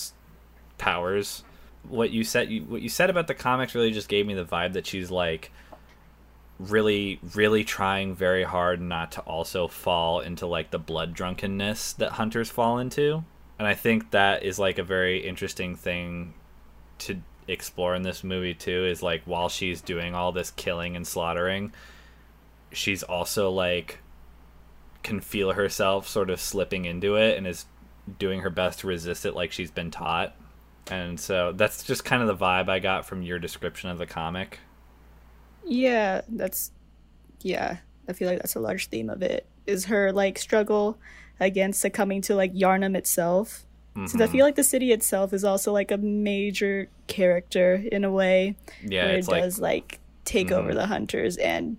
[0.77, 1.43] powers.
[1.83, 4.45] What you said you, what you said about the comics really just gave me the
[4.45, 5.51] vibe that she's like
[6.59, 12.11] really really trying very hard not to also fall into like the blood drunkenness that
[12.13, 13.23] hunters fall into.
[13.57, 16.33] And i think that is like a very interesting thing
[16.99, 21.07] to explore in this movie too is like while she's doing all this killing and
[21.07, 21.73] slaughtering
[22.71, 23.99] she's also like
[25.01, 27.65] can feel herself sort of slipping into it and is
[28.17, 30.35] doing her best to resist it like she's been taught.
[30.87, 34.07] And so that's just kind of the vibe i got from your description of the
[34.07, 34.59] comic
[35.65, 36.71] Yeah, that's
[37.41, 37.77] yeah.
[38.07, 39.45] I feel like that's a large theme of it.
[39.67, 40.99] Is her like struggle
[41.39, 43.65] against succumbing to like Yharnam itself.
[43.95, 44.31] Since I mm-hmm.
[44.31, 49.05] feel like the city itself is also like a major character in a way yeah
[49.05, 50.77] where it it's like does like take over mm-hmm.
[50.77, 51.75] the hunters and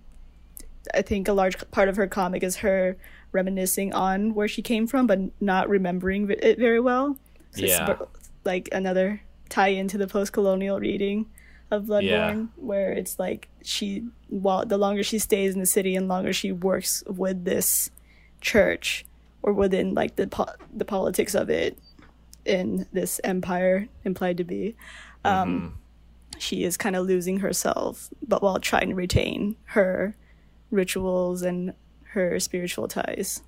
[0.93, 2.97] I think a large part of her comic is her
[3.31, 7.17] reminiscing on where she came from but not remembering it very well.
[7.51, 7.97] So Yeah.
[8.45, 11.27] like another tie into the post-colonial reading
[11.71, 16.07] of Bloodborne where it's like she while the longer she stays in the city and
[16.07, 17.89] longer she works with this
[18.41, 19.05] church
[19.41, 21.77] or within like the po- the politics of it
[22.45, 24.75] in this empire implied to be
[25.23, 25.77] um
[26.37, 30.15] she is kind of losing herself but while trying to retain her
[30.71, 31.73] rituals and
[32.13, 33.41] her spiritual ties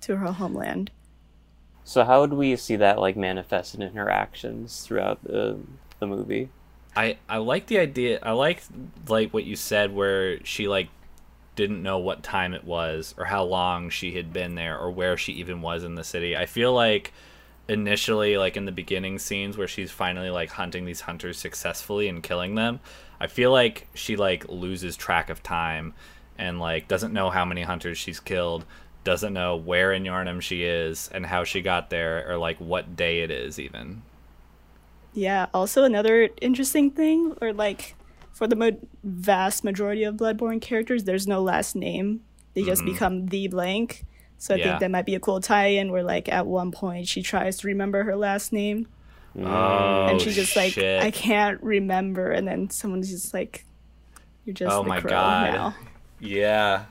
[0.00, 0.90] to her homeland.
[1.84, 5.58] So how would we see that like manifested in her actions throughout the
[5.98, 6.50] the movie?
[6.96, 8.18] I I like the idea.
[8.22, 8.62] I like
[9.08, 10.88] like what you said where she like
[11.54, 15.16] didn't know what time it was or how long she had been there or where
[15.16, 16.36] she even was in the city.
[16.36, 17.12] I feel like
[17.68, 22.22] initially like in the beginning scenes where she's finally like hunting these hunters successfully and
[22.22, 22.80] killing them,
[23.20, 25.94] I feel like she like loses track of time
[26.38, 28.64] and like doesn't know how many hunters she's killed,
[29.04, 32.96] doesn't know where in Yharnam she is and how she got there or like what
[32.96, 34.02] day it is even.
[35.16, 37.96] Yeah, also another interesting thing, or like
[38.32, 42.20] for the mo- vast majority of Bloodborne characters, there's no last name.
[42.52, 42.92] They just mm-hmm.
[42.92, 44.04] become the blank.
[44.36, 44.64] So I Yeah.
[44.64, 47.56] think that might be a cool tie in where, like, at one point she tries
[47.58, 48.88] to remember her last name.
[49.38, 50.76] Oh, and she's just like.
[50.76, 52.30] I can't remember.
[52.30, 53.64] And then someone's just like,
[54.44, 55.52] You're just Oh the my God.
[55.54, 55.74] now.
[56.20, 56.84] Yeah.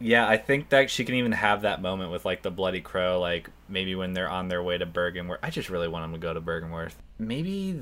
[0.00, 3.18] Yeah, I think that she can even have that moment with like the bloody crow,
[3.20, 5.38] like maybe when they're on their way to Byrgenwerth.
[5.42, 6.94] I just really want them to go to Byrgenwerth.
[7.18, 7.72] Maybe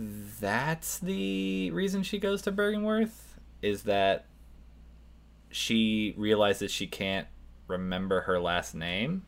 [0.41, 3.11] that's the reason she goes to Byrgenwerth
[3.61, 4.27] is that
[5.51, 7.27] she realizes she can't
[7.69, 9.27] remember her last name.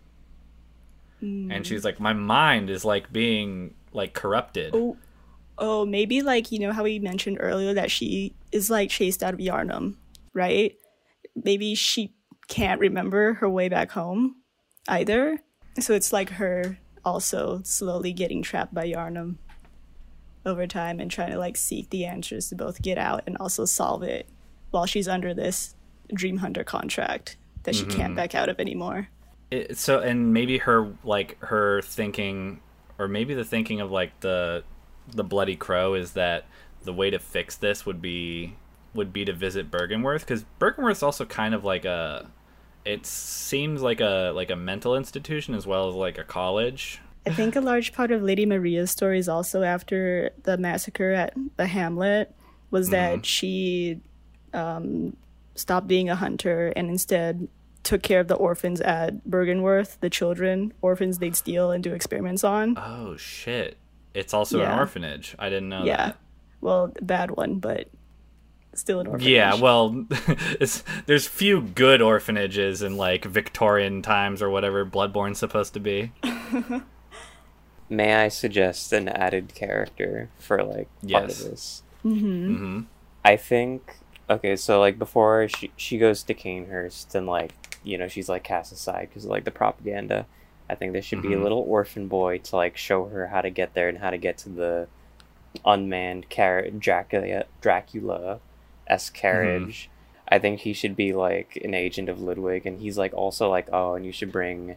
[1.20, 1.50] Hmm.
[1.50, 4.74] And she's like, My mind is like being like corrupted.
[4.74, 4.96] Oh,
[5.58, 9.34] oh, maybe like you know how we mentioned earlier that she is like chased out
[9.34, 9.96] of Yharnam,
[10.32, 10.74] right?
[11.34, 12.14] Maybe she
[12.48, 14.36] can't remember her way back home
[14.88, 15.38] either.
[15.80, 19.36] So it's like her also slowly getting trapped by Yharnam
[20.44, 23.64] over time and trying to like seek the answers to both get out and also
[23.64, 24.28] solve it
[24.70, 25.74] while she's under this
[26.12, 28.14] Dream Hunter contract that she can't mm-hmm.
[28.14, 29.08] back out of anymore.
[29.50, 32.60] it, so and maybe her like her thinking
[32.98, 34.64] or maybe the thinking of like the
[35.08, 36.46] the bloody crow is that
[36.84, 38.56] the way to fix this would be
[38.94, 42.30] would be to visit Byrgenwerth because Byrgenwerth's also kind of like a
[42.88, 47.00] it seems like a like a mental institution as well as like a college.
[47.26, 51.34] I think a large part of Lady Maria's story is also after the massacre at
[51.58, 52.34] the Hamlet
[52.70, 54.00] was that she
[54.54, 55.14] um,
[55.54, 57.48] stopped being a hunter and instead
[57.82, 62.42] took care of the orphans at Byrgenwerth, the children, orphans they'd steal and do experiments
[62.42, 62.78] on.
[62.78, 63.76] oh shit.
[64.14, 65.36] It's also an orphanage.
[65.38, 65.96] I didn't know yeah.
[65.96, 66.16] that.
[66.62, 67.88] Well, bad one, but
[68.78, 69.28] still an orphanage.
[69.28, 70.06] yeah well
[70.60, 76.12] it's there's few good orphanages in like Victorian times or whatever Bloodborne's supposed to be
[77.90, 81.40] May I suggest an added character for like part Yes.
[81.44, 81.82] of this?
[82.02, 82.82] hmm
[83.24, 83.96] I think
[84.30, 87.52] okay, so like before she she goes to Cainhurst and like
[87.82, 90.26] you know she's like cast aside because like the propaganda.
[90.70, 91.42] I think there should be a Mhm.
[91.44, 94.36] little orphan boy to like show her how to get there and how to get
[94.38, 94.86] to the
[95.64, 98.40] unmanned car Dracula Dracula
[98.88, 99.90] s carriage.
[100.30, 103.68] I think he should be like an agent of Ludwig, and he's like also like
[103.72, 104.76] oh, and you should bring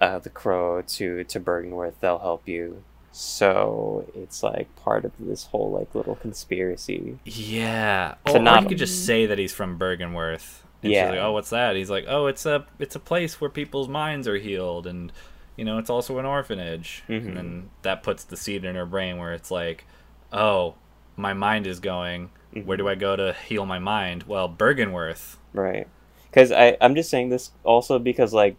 [0.00, 1.94] uh, the crow to to Byrgenwerth.
[2.00, 2.82] They'll help you.
[3.10, 7.18] So it's like part of this whole like little conspiracy.
[7.24, 8.14] Yeah.
[8.26, 10.60] To Or, or not- you could just say that he's from Byrgenwerth.
[10.82, 11.10] And Yeah.
[11.10, 11.74] Like, oh, what's that?
[11.74, 15.12] He's like, oh, it's a it's a place where people's minds are healed, and
[15.56, 17.02] you know, it's also an orphanage.
[17.08, 17.26] Mhm.
[17.26, 19.84] And then that puts the seed in her brain where it's like,
[20.32, 20.74] oh,
[21.16, 22.30] my mind is going.
[22.66, 24.24] Where do I go to heal my mind?
[24.24, 25.36] Well, Byrgenwerth.
[25.52, 25.88] Right.
[26.30, 28.56] Because I I'm just saying this also because like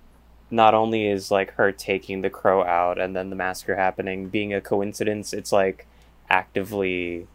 [0.52, 4.54] not only is like her taking the crow out and then the massacre happening being
[4.54, 5.88] a coincidence, it's like
[6.30, 7.28] actively,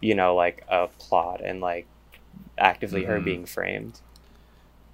[0.00, 1.86] you know, like a plot and like
[2.58, 3.24] actively her Mhm.
[3.24, 4.00] being framed.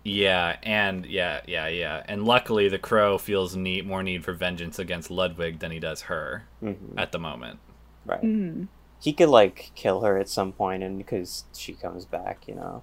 [0.04, 2.02] Yeah, and yeah, yeah, yeah.
[2.06, 6.02] And luckily, the crow feels need more need for vengeance against Ludwig than he does
[6.02, 7.58] her hmm at the moment.
[8.04, 8.22] Right.
[8.22, 8.68] Mhm.
[9.04, 12.82] He could like kill her at some point, and because she comes back, you know,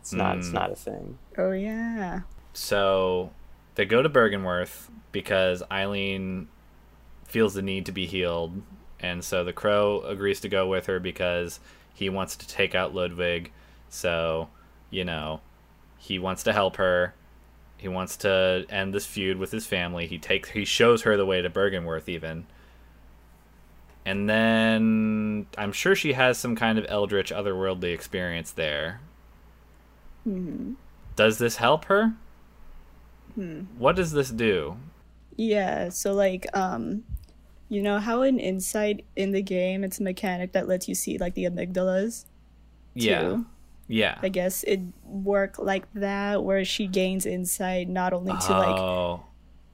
[0.00, 0.54] it's not it's Mm.
[0.54, 1.18] not a thing.
[1.36, 2.20] Oh, yeah.
[2.54, 3.32] So
[3.74, 6.48] they go to Byrgenwerth because Eileen
[7.24, 8.62] feels the need to be healed,
[8.98, 11.60] and so the crow agrees to go with her because
[11.92, 13.52] he wants to take out Ludwig.
[13.90, 14.48] So,
[14.88, 15.42] you know,
[15.98, 17.14] he wants to help her.
[17.76, 20.06] He wants to end this feud with his family.
[20.06, 22.46] He takes he shows her the way to Byrgenwerth even.
[24.06, 29.00] And then I'm sure she has some kind of eldritch otherworldly experience there.
[30.22, 30.74] hmm
[31.16, 32.14] Does this help her?
[33.34, 33.62] Hmm.
[33.76, 34.76] What does this do?
[35.36, 37.02] Yeah, so like um
[37.68, 41.18] you know how in Insight in the game it's a mechanic that lets you see
[41.18, 42.26] like the amygdalas?
[42.94, 43.20] Yeah.
[43.20, 43.46] too?
[43.88, 44.18] Yeah.
[44.22, 49.24] I guess it work like that where she gains insight not only to like oh.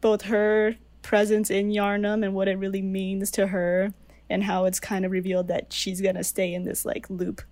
[0.00, 3.92] both her presence in Yharnam and what it really means to her
[4.32, 7.42] and how it's kind of revealed that she's gonna stay in this like loop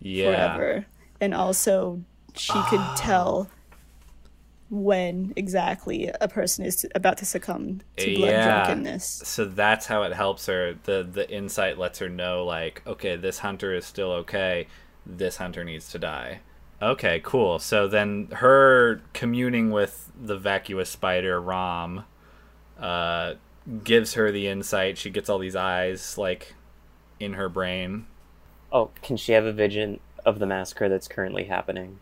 [0.00, 0.24] Yeah.
[0.26, 0.86] forever.
[1.20, 2.02] And also
[2.36, 3.50] she could tell
[4.70, 8.64] when exactly a person is about to succumb to blood Yeah.
[8.64, 9.22] drunkenness.
[9.24, 10.74] So that's how it helps her.
[10.84, 14.66] The the insight lets her know like, okay, this hunter is still okay.
[15.04, 16.40] This hunter needs to die.
[16.80, 17.58] Okay, cool.
[17.58, 22.04] So then her communing with the vacuous spider Rom
[22.78, 23.34] uh
[23.84, 24.98] gives her the insight.
[24.98, 26.54] She gets all these eyes like
[27.20, 28.06] in her brain.
[28.70, 31.98] Oh, can she have a vision of the massacre that's currently happening?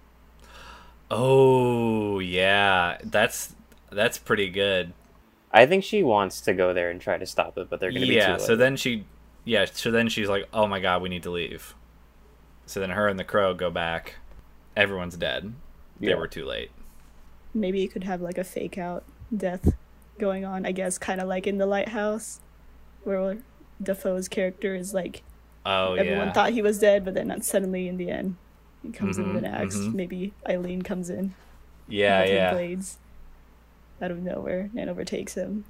[1.11, 2.99] Oh, yeah.
[3.03, 3.55] That's
[3.91, 4.93] that's pretty good.
[5.53, 8.03] I think she wants to go there and try to stop it, but they're going
[8.03, 9.05] to be yeah so then she
[9.45, 11.75] yeah so then she's like oh my god we need to leave
[12.67, 14.17] so then her and the crow go back
[14.77, 15.53] everyone's dead
[15.99, 16.71] they were too late
[17.53, 19.03] Maybe you could have like a fake out
[19.37, 19.75] death
[20.21, 22.41] going on, I guess, kind of like in the lighthouse,
[23.05, 23.39] where
[23.83, 25.23] Dafoe's character is like
[25.67, 26.33] Oh everyone yeah.
[26.33, 28.37] thought he was dead, but then suddenly in the end
[28.83, 29.77] he comes in with an Mhm, axe.
[29.77, 29.95] mhm.
[29.95, 31.35] Maybe Eileen comes in
[31.89, 32.53] yeah, yeah.
[32.53, 32.99] blades
[34.01, 35.65] out of nowhere and overtakes him,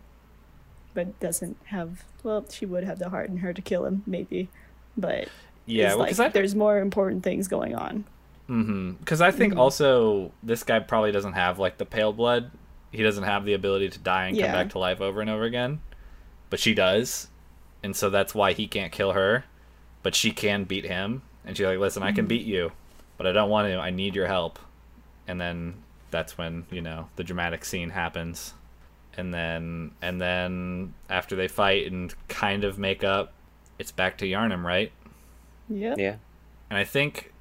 [0.95, 2.05] but doesn't have.
[2.23, 4.49] Well, she would have the heart in her to kill him, maybe,
[4.97, 5.29] but
[5.67, 8.05] Yeah, well, like there's more important things going on.
[8.47, 9.59] Because I think Mhm.
[9.59, 12.51] also this guy probably doesn't have like the pale blood.
[12.91, 15.45] He doesn't have the ability to die and come back to life over and over
[15.45, 15.81] again,
[16.51, 17.29] but she does,
[17.83, 19.45] and so that's why he can't kill her,
[20.03, 21.23] but she can beat him.
[21.45, 22.29] And she's like, "Listen, I can Mhm.
[22.29, 22.73] beat you,
[23.17, 23.79] but I don't want to.
[23.79, 24.59] I need your help."
[25.29, 25.75] And then
[26.11, 28.55] that's when you know the dramatic scene happens,
[29.17, 33.33] and then and then after they fight and kind of make up,
[33.79, 34.91] it's back to Yharnam, right?
[35.69, 35.95] Yeah.
[35.97, 36.17] Yeah.
[36.69, 37.33] And I think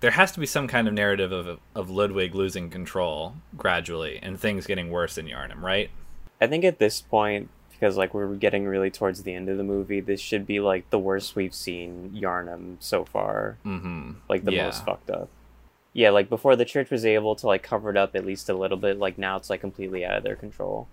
[0.00, 4.38] there has to be some kind of narrative of of Ludwig losing control gradually and
[4.38, 5.90] things getting worse in Yharnam, right?
[6.40, 9.64] I think at this point, because like we're getting really towards the end of the
[9.64, 13.56] movie, this should be like the worst we've seen Yharnam so far.
[13.66, 14.12] Mm-hmm.
[14.28, 14.66] Like the Yeah.
[14.66, 15.28] most fucked up.
[15.94, 18.54] Yeah, like before the church was able to like cover it up at least a
[18.54, 20.86] little bit, like now it's like completely out of their control.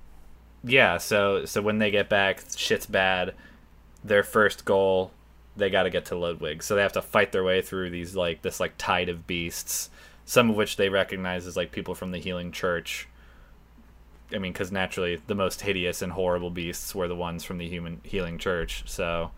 [0.63, 0.97] Yeah.
[0.97, 3.35] So so when they get back, shit's bad.
[4.03, 5.11] Their first goal,
[5.57, 6.63] they got to get to Ludwig.
[6.63, 9.89] So they have to fight their way through these like this like tide of beasts.
[10.25, 13.07] Some of which they recognize as like people from the Healing Church.
[14.33, 17.67] I mean, because naturally the most hideous and horrible beasts were the ones from the
[17.67, 18.83] human Healing Church.
[18.87, 19.31] So,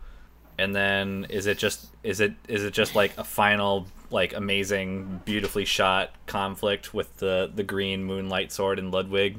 [0.58, 5.20] and then is it just is it is it just like a final like amazing,
[5.24, 9.38] beautifully shot conflict with the the green moonlight sword and Ludwig,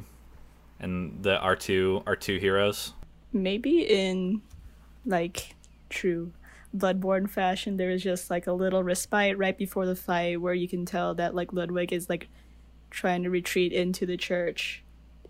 [0.79, 2.93] and the our two our two heroes?
[3.33, 4.41] Maybe in
[5.05, 5.55] like
[5.89, 6.31] true
[6.75, 10.67] Bloodborne fashion, there is just like a little respite right before the fight where you
[10.67, 12.27] can tell that like Ludwig is like
[12.91, 14.83] trying to retreat into the church.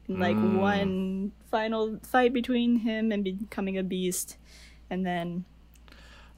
[0.07, 0.59] And, like Mm.
[0.59, 4.37] one final fight between him and becoming a beast,
[4.89, 5.45] and then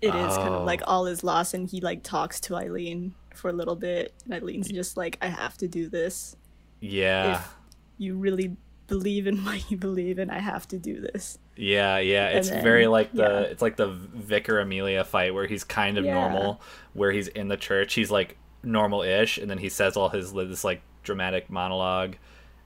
[0.01, 0.59] it is kind Oh.
[0.59, 4.13] of like all is lost, and he like talks to Eileen for a little bit,
[4.25, 6.35] and Eileen's just like, "I have to do this.
[6.81, 7.35] Yeah.
[7.39, 7.55] If
[7.97, 12.29] you really believe in what you believe in, I have to do this." Yeah, yeah,
[12.29, 13.39] it's then- very like the yeah.
[13.41, 16.13] it's like the Vicar Amelia fight where he's kind of Yeah.
[16.13, 16.61] normal,
[16.93, 20.63] where he's in the church, he's like normal-ish, and then he says all his this
[20.63, 22.15] like dramatic monologue,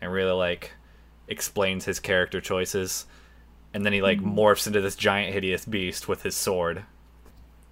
[0.02, 0.72] and really like
[1.28, 3.06] explains his character choices,
[3.74, 4.38] and then he like Mm-hmm.
[4.40, 6.84] morphs into this giant hideous beast with his sword.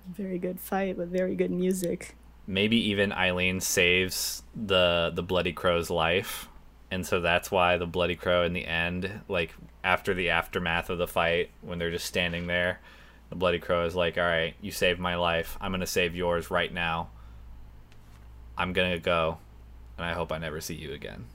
[0.09, 2.16] Very good fight with very good music.
[2.47, 6.49] Maybe even Eileen saves the the Bloody Crow's life,
[6.91, 9.53] and so that's why the Bloody Crow in the end, like
[9.84, 12.79] after the aftermath of the fight, when they're just standing there,
[13.29, 15.57] the Bloody Crow is like, "All right, you saved my life.
[15.59, 17.09] I'm gonna save yours right now.
[18.57, 19.39] I'm gonna go,
[19.97, 21.25] and I hope I never see you again."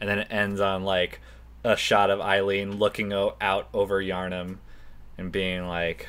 [0.00, 1.20] And then it ends on like
[1.64, 4.58] a shot of Eileen looking o- out over Yharnam
[5.16, 6.08] and being like,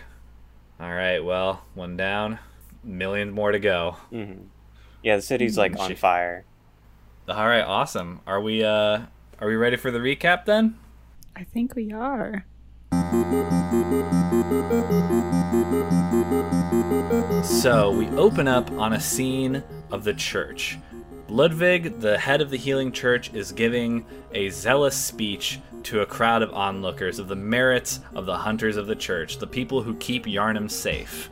[0.79, 2.39] "All right, well, one down,
[2.83, 4.33] million more to go." hmm
[5.03, 6.45] Yeah, the city's like on She- fire.
[7.27, 8.21] All right, awesome.
[8.25, 9.01] Are we uh
[9.39, 10.77] are we ready for the recap then?
[11.35, 12.45] I think we are.
[17.43, 20.77] So, we open up on a scene of the church.
[21.27, 26.41] Ludwig, the head of the healing church, is giving a zealous speech to a crowd
[26.41, 30.25] of onlookers of the merits of the hunters of the church, the people who keep
[30.25, 31.29] Yharnam safe.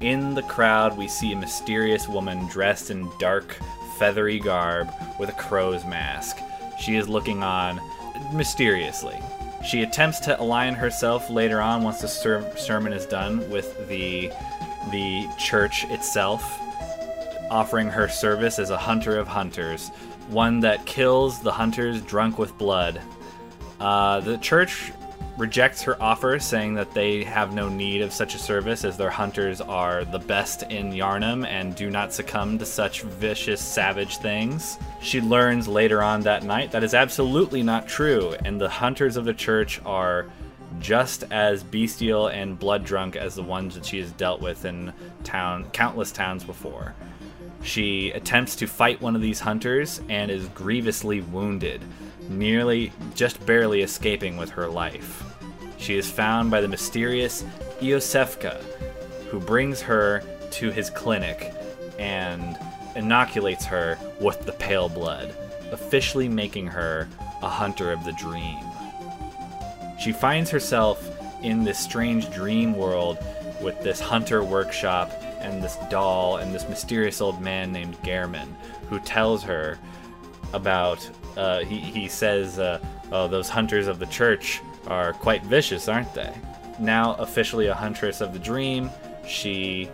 [0.00, 3.56] In the crowd, we see a mysterious woman dressed in dark,
[3.98, 4.88] feathery garb
[5.18, 6.38] with a crow's mask.
[6.80, 7.80] She is looking on
[8.32, 9.18] mysteriously.
[9.64, 14.32] She attempts to align herself later on once the ser- sermon is done with the
[14.90, 16.60] the church itself,
[17.50, 19.88] offering her service as a hunter of hunters,
[20.28, 23.00] one that kills the hunters drunk with blood.
[23.80, 24.92] Uh, the church
[25.38, 29.10] rejects her offer, saying that they have no need of such a service as their
[29.10, 34.78] hunters are the best in Yharnam and do not succumb to such vicious, savage things.
[35.00, 39.24] She learns later on that night that is absolutely not true, and the hunters of
[39.24, 40.26] the church are
[40.80, 44.92] just as bestial and blood drunk as the ones that she has dealt with in
[45.24, 46.94] town countless towns before.
[47.62, 51.82] She attempts to fight one of these hunters and is grievously wounded,
[52.28, 55.24] nearly just barely escaping with her life.
[55.78, 57.44] She is found by the mysterious
[57.80, 58.62] Iosefka,
[59.30, 60.22] who brings her
[60.52, 61.52] to his clinic
[61.98, 62.58] and
[62.96, 65.34] inoculates her with the pale blood,
[65.70, 67.08] officially making her
[67.42, 68.58] a hunter of the dream.
[69.98, 71.08] She finds herself
[71.42, 73.18] in this strange dream world
[73.60, 78.48] with this hunter workshop and this doll and this mysterious old man named Gehrman
[78.88, 79.78] who tells her
[80.52, 81.08] about.
[81.38, 82.78] Uh, he, he says, uh,
[83.10, 86.34] Oh, those hunters of the church are quite vicious, aren't they?
[86.78, 88.90] now officially a huntress of the dream.
[89.26, 89.90] She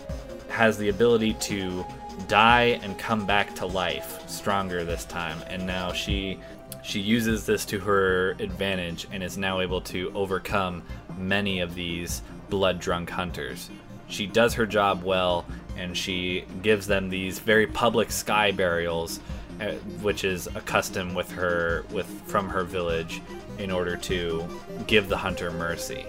[0.49, 1.84] has the ability to
[2.28, 6.38] die and come back to life stronger this time and now she
[6.84, 10.80] she uses this to her advantage and is now able to overcome
[11.18, 13.68] many of these blood drunk hunters
[14.07, 15.45] she does her job well
[15.76, 19.18] and she gives them these very public sky burials
[19.64, 23.20] uh, which is a custom with her with from her village
[23.58, 24.46] in order to
[24.86, 26.04] give the hunter mercy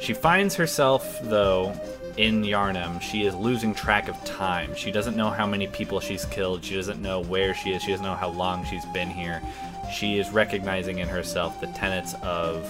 [0.00, 1.74] she finds herself though
[2.18, 4.74] in Yharnam, she is losing track of time.
[4.74, 6.64] She doesn't know how many people she's killed.
[6.64, 7.82] She doesn't know where she is.
[7.82, 9.40] She doesn't know how long she's been here.
[9.92, 12.68] She is recognizing in herself the tenets of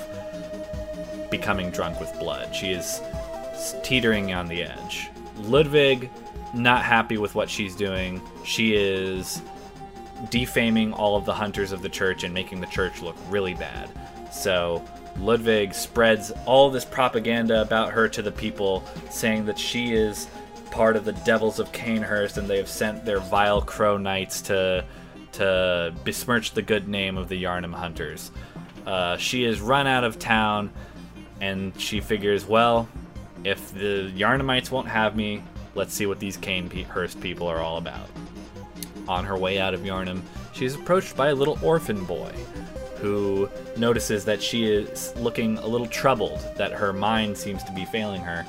[1.31, 2.55] becoming drunk with blood.
[2.55, 3.01] She is
[3.83, 5.09] teetering on the edge.
[5.37, 6.11] Ludwig,
[6.55, 8.21] not happy with what she's doing.
[8.45, 9.43] She is
[10.31, 13.91] defaming all of the hunters of the church and making the church look really bad.
[14.33, 14.85] So
[15.19, 20.29] Ludwig spreads all this propaganda about her to the people, saying that she is
[20.71, 24.85] part of the devils of Cainhurst and they have sent their vile crow knights to
[25.33, 28.31] to besmirch the good name of the Yharnam hunters.
[28.87, 30.73] Uh, she is run out of town,
[31.41, 32.89] and she figures, well,
[33.45, 35.43] if the Yharnamites won't have me,
[35.79, 38.11] let's see what these Cainhurst people are all about.
[39.07, 40.21] On her way out of Yharnam,
[40.53, 42.33] she is approached by a little orphan boy
[42.97, 47.85] who notices that she is looking a little troubled, that her mind seems to be
[47.85, 48.45] failing her,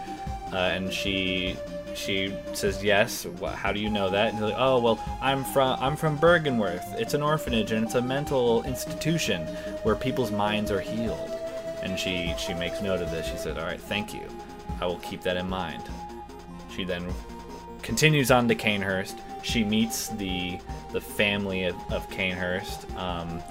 [0.52, 1.56] uh, and she
[1.96, 3.28] she says yes.
[3.56, 4.34] How do you know that?
[4.34, 7.00] And like, oh well, I'm from I'm from Byrgenwerth.
[7.00, 9.46] It's an orphanage and it's a mental institution
[9.84, 11.32] where people's minds are healed.
[11.84, 13.28] And she she makes note of this.
[13.28, 14.28] She said, "All right, thank you.
[14.82, 15.84] I will keep that in mind."
[16.80, 17.14] She then
[17.82, 19.20] continues on to Cainhurst.
[19.44, 20.60] She meets the
[20.94, 22.90] the family of, of Cainhurst.
[22.96, 23.44] Um,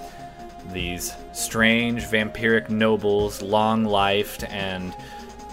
[0.73, 4.95] these strange vampiric nobles, long lifed, and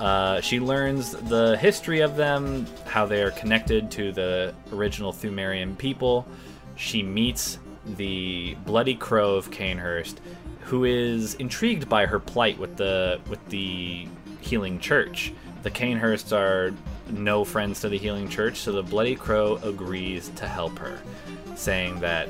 [0.00, 5.76] uh, she learns the history of them, how they are connected to the original Pthumerian
[5.76, 6.26] people.
[6.76, 10.16] She meets the Bloody Crow of Cainhurst,
[10.60, 14.08] who is intrigued by her plight with the with the
[14.40, 15.34] Healing Church.
[15.62, 16.72] The Cainhursts are
[17.10, 21.00] no friends to the Healing Church, so the Bloody Crow agrees to help her,
[21.54, 22.28] saying that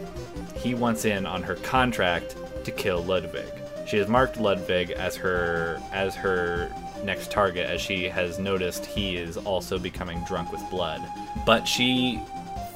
[0.54, 3.48] he wants in on her contract to kill Ludwig.
[3.86, 6.72] She has marked Ludwig as her as her
[7.04, 11.02] next target as she has noticed he is also becoming drunk with blood.
[11.44, 12.20] But she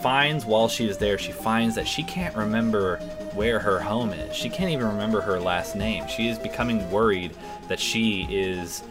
[0.03, 2.97] finds while she is there, she finds that she can't remember
[3.35, 4.35] where her home is.
[4.35, 6.07] She can't even remember her last name.
[6.09, 7.33] She is becoming worried
[7.69, 8.83] that she is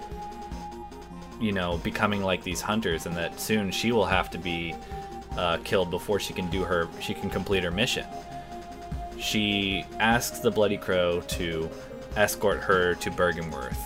[1.39, 4.75] you know, becoming like these hunters and that soon she will have to be
[5.37, 8.05] uh, killed before she can do her she can complete her mission
[9.19, 11.69] she asks the Bloody Crow to
[12.15, 13.77] escort her to Byrgenwerth,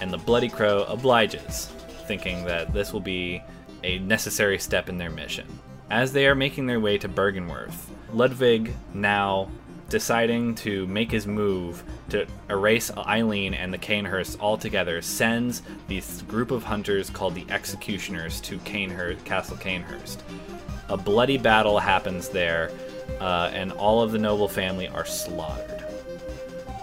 [0.00, 1.66] and the Bloody Crow obliges,
[2.06, 3.42] thinking that this will be
[3.84, 5.46] a necessary step in their mission.
[5.90, 7.76] As they are making their way to Byrgenwerth,
[8.12, 9.50] Ludwig, now
[9.88, 16.50] deciding to make his move to erase Eileen and the Cainhursts altogether, sends this group
[16.50, 20.18] of hunters called the Executioners to Cainhurst, Castle Cainhurst.
[20.88, 22.70] A bloody battle happens there,
[23.20, 25.80] uh, and all of the noble family are slaughtered.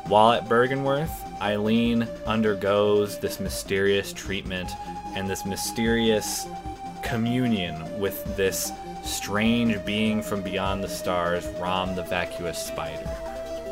[0.08, 4.72] While at Byrgenwerth, Eileen undergoes this mysterious treatment
[5.16, 6.46] and this mysterious
[7.04, 8.72] communion with this
[9.04, 13.10] strange being from beyond the stars, Rom the vacuous spider.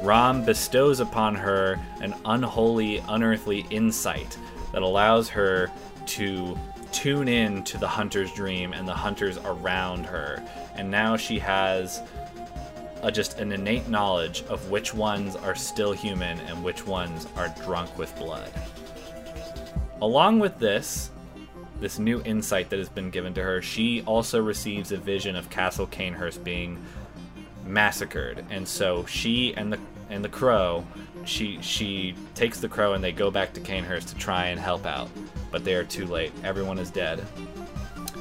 [0.02, 4.38] Rom bestows upon her an unholy, unearthly insight
[4.72, 5.72] that allows her
[6.08, 6.58] to
[6.92, 10.44] tune in to the hunter's dream and the hunters around her.
[10.76, 12.02] And now she has
[13.04, 17.54] a, just an innate knowledge of which ones are still human and which ones are
[17.64, 18.52] drunk with blood.
[20.02, 21.11] Along with this,
[21.82, 25.50] this new insight that has been given to her, she also receives a vision of
[25.50, 26.82] Castle Cainhurst being
[27.66, 29.80] massacred, and so she and the
[30.10, 30.86] and the crow,
[31.26, 34.86] she she takes the crow and they go back to Cainhurst to try and help
[34.86, 35.10] out,
[35.52, 36.32] but they are too late.
[36.44, 37.26] Everyone is dead.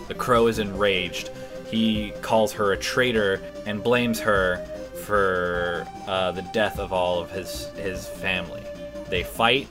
[0.09, 1.31] The crow is enraged
[1.71, 4.65] he calls her a traitor and blames her
[5.05, 8.63] for uh, the death of all of his his family.
[9.09, 9.69] They fight.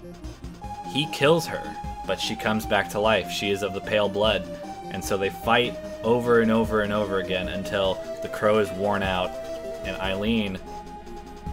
[0.94, 1.62] He kills her,
[2.10, 3.30] but she comes back to life.
[3.30, 4.44] She is of the pale blood,
[4.90, 9.04] and so they fight over and over and over again until the crow is worn
[9.04, 9.30] out,
[9.86, 10.58] and Eileen,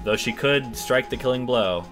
[0.03, 1.85] though she could strike the killing blow,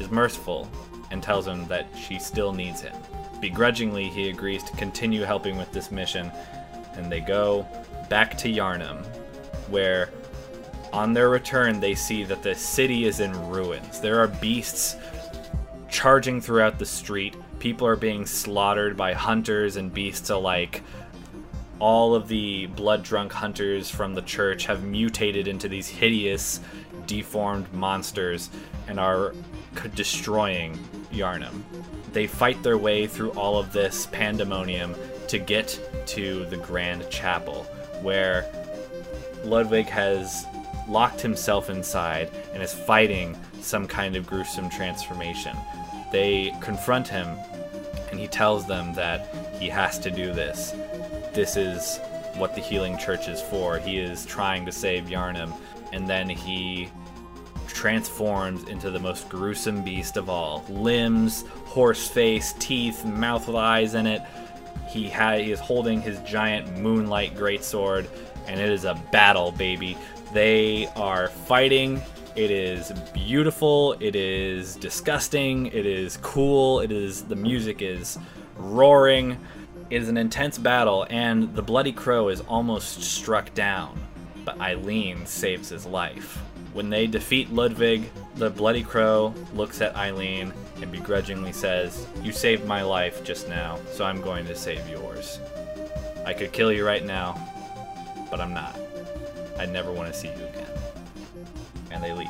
[0.00, 0.66] is merciful
[1.10, 2.94] and tells him that she still needs him.
[3.38, 6.32] Begrudgingly, he agrees to continue helping with this mission,
[6.94, 7.66] and they go
[8.08, 9.04] back to Yharnam,
[9.68, 10.08] where
[10.90, 14.00] on their return they see that the city is in ruins.
[14.00, 14.96] There are beasts
[15.90, 17.36] charging throughout the street.
[17.66, 20.84] People are being slaughtered by hunters and beasts alike.
[21.80, 26.60] All of the blood drunk hunters from the church have mutated into these hideous,
[27.08, 28.50] deformed monsters
[28.86, 29.34] and are
[29.96, 30.78] destroying
[31.10, 31.64] Yharnam.
[32.12, 34.94] They fight their way through all of this pandemonium
[35.26, 37.64] to get to the Grand Chapel,
[38.00, 38.46] where
[39.42, 40.46] Ludwig has
[40.88, 45.56] locked himself inside and is fighting some kind of gruesome transformation.
[46.12, 47.36] They confront him
[48.10, 49.28] and he tells them that
[49.58, 50.74] he has to do this.
[51.32, 52.00] This is
[52.36, 53.78] what the healing church is for.
[53.78, 55.52] He is trying to save Yharnam,
[55.92, 56.90] and then he
[57.66, 60.64] transforms into the most gruesome beast of all.
[60.68, 64.22] Limbs, horse face, teeth, mouth with eyes in it.
[64.88, 68.06] He, ha- he is holding his giant moonlight greatsword,
[68.46, 69.98] and it is a battle, baby.
[70.32, 72.00] They are fighting.
[72.36, 73.96] It is beautiful.
[73.98, 75.68] It is disgusting.
[75.68, 76.80] It is cool.
[76.80, 78.18] It is the music is
[78.58, 79.38] roaring.
[79.88, 83.98] It is an intense battle, and the Bloody Crow is almost struck down,
[84.44, 86.36] but Eileen saves his life.
[86.74, 92.66] When they defeat Ludwig, the Bloody Crow looks at Eileen and begrudgingly says, You saved
[92.66, 95.40] my life just now, so I'm going to save yours.
[96.26, 97.40] I could kill you right now,
[98.30, 98.78] but I'm not.
[99.58, 100.75] I never want to see you again.
[101.96, 102.28] And they leave.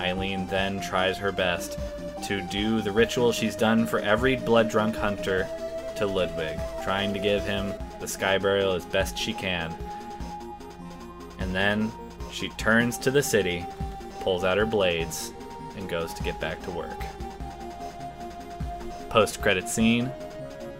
[0.00, 1.78] Eileen then tries her best
[2.24, 5.48] to do the ritual she's done for every blood drunk hunter
[5.94, 9.72] to Ludwig, trying to give him the sky burial as best she can.
[11.38, 11.92] And then
[12.32, 13.64] she turns to the city,
[14.18, 15.32] pulls out her blades,
[15.76, 17.00] and goes to get back to work.
[19.10, 20.10] Post credit scene,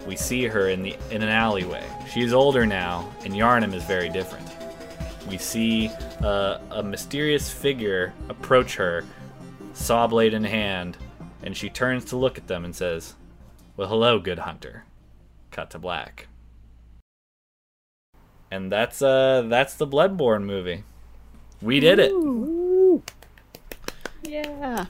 [0.08, 1.86] we see her in the in an alleyway.
[2.10, 4.47] She is older now, and Yharnam is very different.
[5.28, 5.90] We see
[6.22, 9.04] uh, a mysterious figure approach her,
[9.74, 10.96] saw blade in hand,
[11.42, 13.14] and she turns to look at them and says,
[13.76, 14.84] "Well, hello, good hunter."
[15.50, 16.28] Cut to black.
[18.50, 20.84] And that's uh that's the Bloodborne movie.
[21.60, 22.12] We did it.
[24.22, 24.86] Yeah.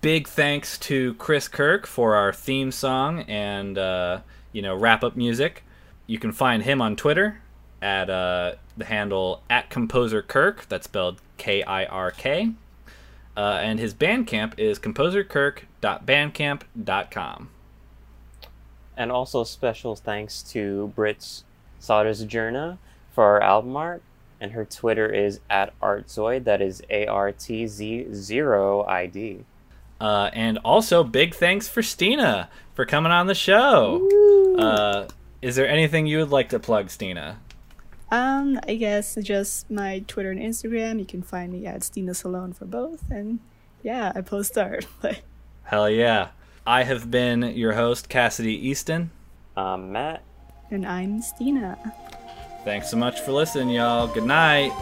[0.00, 4.20] Big thanks to Chris Kirk for our theme song and uh,
[4.52, 5.64] you know wrap up music.
[6.06, 7.40] You can find him on Twitter
[7.80, 10.66] at uh, the handle at Composer Kirk.
[10.68, 12.54] That's spelled K I R K.
[13.36, 17.50] Uh, and his Bandcamp is composerkirk.bandcamp.com.
[18.96, 21.44] And also special thanks to Brit's
[21.80, 22.78] Sodersjourna
[23.12, 24.02] for our album art.
[24.40, 26.44] And her Twitter is at Artzoid.
[26.44, 29.44] That is A R T Z zero I D.
[30.00, 34.08] Uh, and also, big thanks for Stina for coming on the show.
[34.56, 35.08] Uh,
[35.42, 37.40] is there anything you would like to plug, Stina?
[38.10, 40.98] Um, I guess just my Twitter and Instagram.
[40.98, 43.04] You can find me at Stina Salone for both.
[43.10, 43.40] And
[43.82, 44.86] yeah, I post art.
[45.02, 45.20] But
[45.64, 46.28] Hell yeah.
[46.66, 49.10] I have been your host, Cassidy Easton.
[49.56, 50.22] I'm Matt.
[50.70, 51.76] and I'm Stina.
[52.64, 54.06] Thanks so much for listening, y'all.
[54.06, 54.72] Good night.